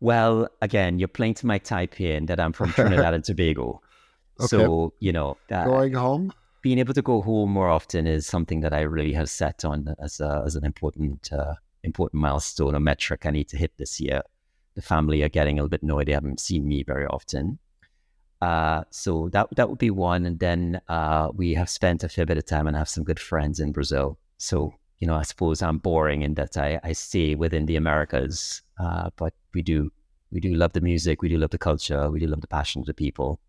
Well, 0.00 0.48
again, 0.62 0.98
you're 0.98 1.08
playing 1.08 1.34
to 1.34 1.46
my 1.46 1.58
type 1.58 1.94
here, 1.94 2.16
in 2.16 2.26
that 2.26 2.40
I'm 2.40 2.52
from 2.52 2.72
Trinidad 2.78 3.14
and 3.14 3.24
Tobago. 3.24 3.80
Okay. 4.38 4.46
So 4.46 4.94
you 5.00 5.12
know, 5.12 5.36
uh, 5.50 5.64
Going 5.64 5.94
home. 5.94 6.32
being 6.62 6.78
able 6.78 6.94
to 6.94 7.02
go 7.02 7.20
home 7.20 7.50
more 7.50 7.68
often 7.68 8.06
is 8.06 8.26
something 8.26 8.60
that 8.60 8.72
I 8.72 8.82
really 8.82 9.12
have 9.14 9.28
set 9.28 9.64
on 9.64 9.94
as 9.98 10.20
a, 10.20 10.42
as 10.46 10.54
an 10.56 10.64
important 10.64 11.32
uh, 11.32 11.54
important 11.82 12.20
milestone, 12.20 12.74
or 12.74 12.80
metric 12.80 13.26
I 13.26 13.30
need 13.30 13.48
to 13.48 13.56
hit 13.56 13.72
this 13.76 14.00
year. 14.00 14.22
The 14.74 14.82
family 14.82 15.22
are 15.22 15.28
getting 15.28 15.58
a 15.58 15.62
little 15.62 15.68
bit 15.68 15.82
annoyed; 15.82 16.06
they 16.06 16.12
haven't 16.12 16.40
seen 16.40 16.66
me 16.66 16.82
very 16.82 17.06
often. 17.06 17.58
Uh, 18.40 18.84
so 18.90 19.28
that 19.32 19.48
that 19.56 19.68
would 19.68 19.78
be 19.78 19.90
one, 19.90 20.24
and 20.26 20.38
then 20.38 20.80
uh, 20.88 21.28
we 21.34 21.54
have 21.54 21.68
spent 21.68 22.04
a 22.04 22.08
fair 22.08 22.26
bit 22.26 22.38
of 22.38 22.46
time 22.46 22.66
and 22.66 22.76
have 22.76 22.88
some 22.88 23.04
good 23.04 23.20
friends 23.20 23.60
in 23.60 23.72
Brazil. 23.72 24.18
So 24.38 24.74
you 25.00 25.06
know, 25.06 25.14
I 25.14 25.22
suppose 25.22 25.62
I'm 25.62 25.78
boring 25.78 26.22
in 26.22 26.34
that 26.34 26.56
I, 26.56 26.78
I 26.84 26.92
stay 26.92 27.34
within 27.34 27.66
the 27.66 27.76
Americas, 27.76 28.62
uh, 28.78 29.10
but 29.16 29.32
we 29.54 29.62
do 29.62 29.90
we 30.30 30.40
do 30.40 30.54
love 30.54 30.74
the 30.74 30.80
music, 30.80 31.22
we 31.22 31.28
do 31.28 31.38
love 31.38 31.50
the 31.50 31.58
culture, 31.58 32.10
we 32.10 32.20
do 32.20 32.26
love 32.26 32.40
the 32.40 32.46
passion 32.46 32.80
of 32.80 32.86
the 32.86 32.94
people. 32.94 33.40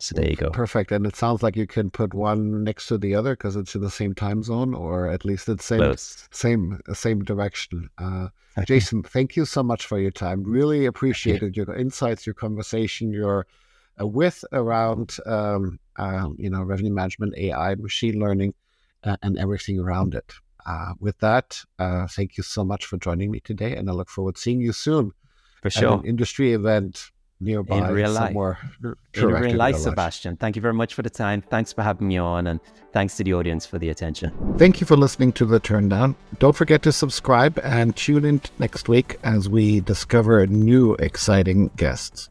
So 0.00 0.14
there 0.14 0.28
you 0.28 0.36
go. 0.36 0.48
Perfect. 0.48 0.92
And 0.92 1.06
it 1.06 1.14
sounds 1.14 1.42
like 1.42 1.56
you 1.56 1.66
can 1.66 1.90
put 1.90 2.14
one 2.14 2.64
next 2.64 2.86
to 2.86 2.96
the 2.96 3.14
other 3.14 3.36
because 3.36 3.54
it's 3.54 3.74
in 3.74 3.82
the 3.82 3.90
same 3.90 4.14
time 4.14 4.42
zone, 4.42 4.74
or 4.74 5.08
at 5.08 5.26
least 5.26 5.48
it's 5.48 5.64
same 5.64 5.80
Close. 5.80 6.26
same 6.30 6.80
same 6.94 7.22
direction. 7.22 7.90
Uh, 7.98 8.28
Jason, 8.64 9.02
thank 9.02 9.36
you 9.36 9.44
so 9.44 9.62
much 9.62 9.84
for 9.86 9.98
your 9.98 10.10
time. 10.10 10.42
Really 10.42 10.86
appreciated 10.86 11.54
your 11.54 11.74
insights, 11.74 12.26
your 12.26 12.34
conversation, 12.34 13.12
your 13.12 13.46
uh, 14.00 14.06
width 14.06 14.42
around 14.52 15.18
um, 15.26 15.78
um, 15.96 16.34
you 16.38 16.48
know 16.48 16.62
revenue 16.62 16.92
management, 16.92 17.36
AI, 17.36 17.74
machine 17.74 18.18
learning, 18.18 18.54
uh, 19.04 19.18
and 19.22 19.38
everything 19.38 19.78
around 19.78 20.14
it. 20.14 20.32
Uh, 20.64 20.94
with 20.98 21.18
that, 21.18 21.60
uh, 21.78 22.06
thank 22.06 22.38
you 22.38 22.42
so 22.42 22.64
much 22.64 22.86
for 22.86 22.96
joining 22.96 23.30
me 23.30 23.40
today, 23.40 23.76
and 23.76 23.90
I 23.90 23.92
look 23.92 24.08
forward 24.08 24.36
to 24.36 24.40
seeing 24.40 24.60
you 24.62 24.72
soon 24.72 25.12
for 25.60 25.68
at 25.68 25.72
sure. 25.74 25.98
an 25.98 26.06
industry 26.06 26.54
event 26.54 27.10
nearby, 27.40 27.88
real 27.90 28.10
life. 28.10 28.28
somewhere. 28.28 28.58
in 28.82 28.94
real 29.14 29.28
in 29.28 29.32
life, 29.32 29.42
real 29.42 29.56
life. 29.56 29.76
Sebastian. 29.76 30.36
Thank 30.36 30.56
you 30.56 30.62
very 30.62 30.74
much 30.74 30.94
for 30.94 31.02
the 31.02 31.10
time. 31.10 31.42
Thanks 31.42 31.72
for 31.72 31.82
having 31.82 32.08
me 32.08 32.18
on, 32.18 32.46
and 32.46 32.60
thanks 32.92 33.16
to 33.16 33.24
the 33.24 33.34
audience 33.34 33.66
for 33.66 33.78
the 33.78 33.88
attention. 33.88 34.32
Thank 34.58 34.80
you 34.80 34.86
for 34.86 34.96
listening 34.96 35.32
to 35.32 35.44
The 35.44 35.60
Turndown. 35.60 36.14
Don't 36.38 36.54
forget 36.56 36.82
to 36.82 36.92
subscribe 36.92 37.58
and 37.62 37.96
tune 37.96 38.24
in 38.24 38.40
next 38.58 38.88
week 38.88 39.18
as 39.22 39.48
we 39.48 39.80
discover 39.80 40.46
new 40.46 40.94
exciting 40.94 41.70
guests. 41.76 42.28